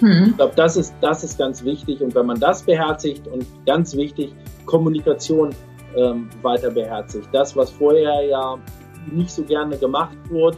Mhm. 0.00 0.28
Ich 0.28 0.36
glaube, 0.36 0.52
das 0.56 0.76
ist, 0.76 0.94
das 1.00 1.24
ist 1.24 1.38
ganz 1.38 1.64
wichtig. 1.64 2.00
Und 2.00 2.14
wenn 2.14 2.26
man 2.26 2.38
das 2.38 2.62
beherzigt 2.62 3.26
und 3.26 3.44
ganz 3.66 3.96
wichtig, 3.96 4.34
Kommunikation 4.64 5.50
ähm, 5.96 6.28
weiter 6.42 6.70
beherzigt. 6.70 7.28
Das, 7.32 7.56
was 7.56 7.70
vorher 7.70 8.22
ja 8.22 8.58
nicht 9.10 9.30
so 9.30 9.42
gerne 9.42 9.76
gemacht 9.76 10.16
wurde, 10.30 10.56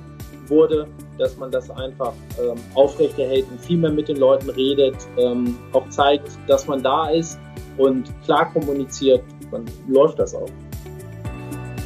wurde 0.51 0.89
dass 1.21 1.37
man 1.37 1.53
das 1.53 1.71
einfach 1.71 2.15
ähm, 2.41 2.57
aufrechterhält 2.75 3.47
und 3.51 3.61
viel 3.61 3.77
mehr 3.77 3.93
mit 3.93 4.09
den 4.09 4.17
Leuten 4.17 4.49
redet, 4.51 4.97
ähm, 5.19 5.57
auch 5.73 5.89
zeigt, 5.91 6.29
dass 6.49 6.67
man 6.67 6.83
da 6.83 7.11
ist 7.11 7.39
und 7.77 8.13
klar 8.25 8.53
kommuniziert, 8.53 9.23
dann 9.53 9.65
läuft 9.87 10.19
das 10.19 10.35
auch. 10.35 10.51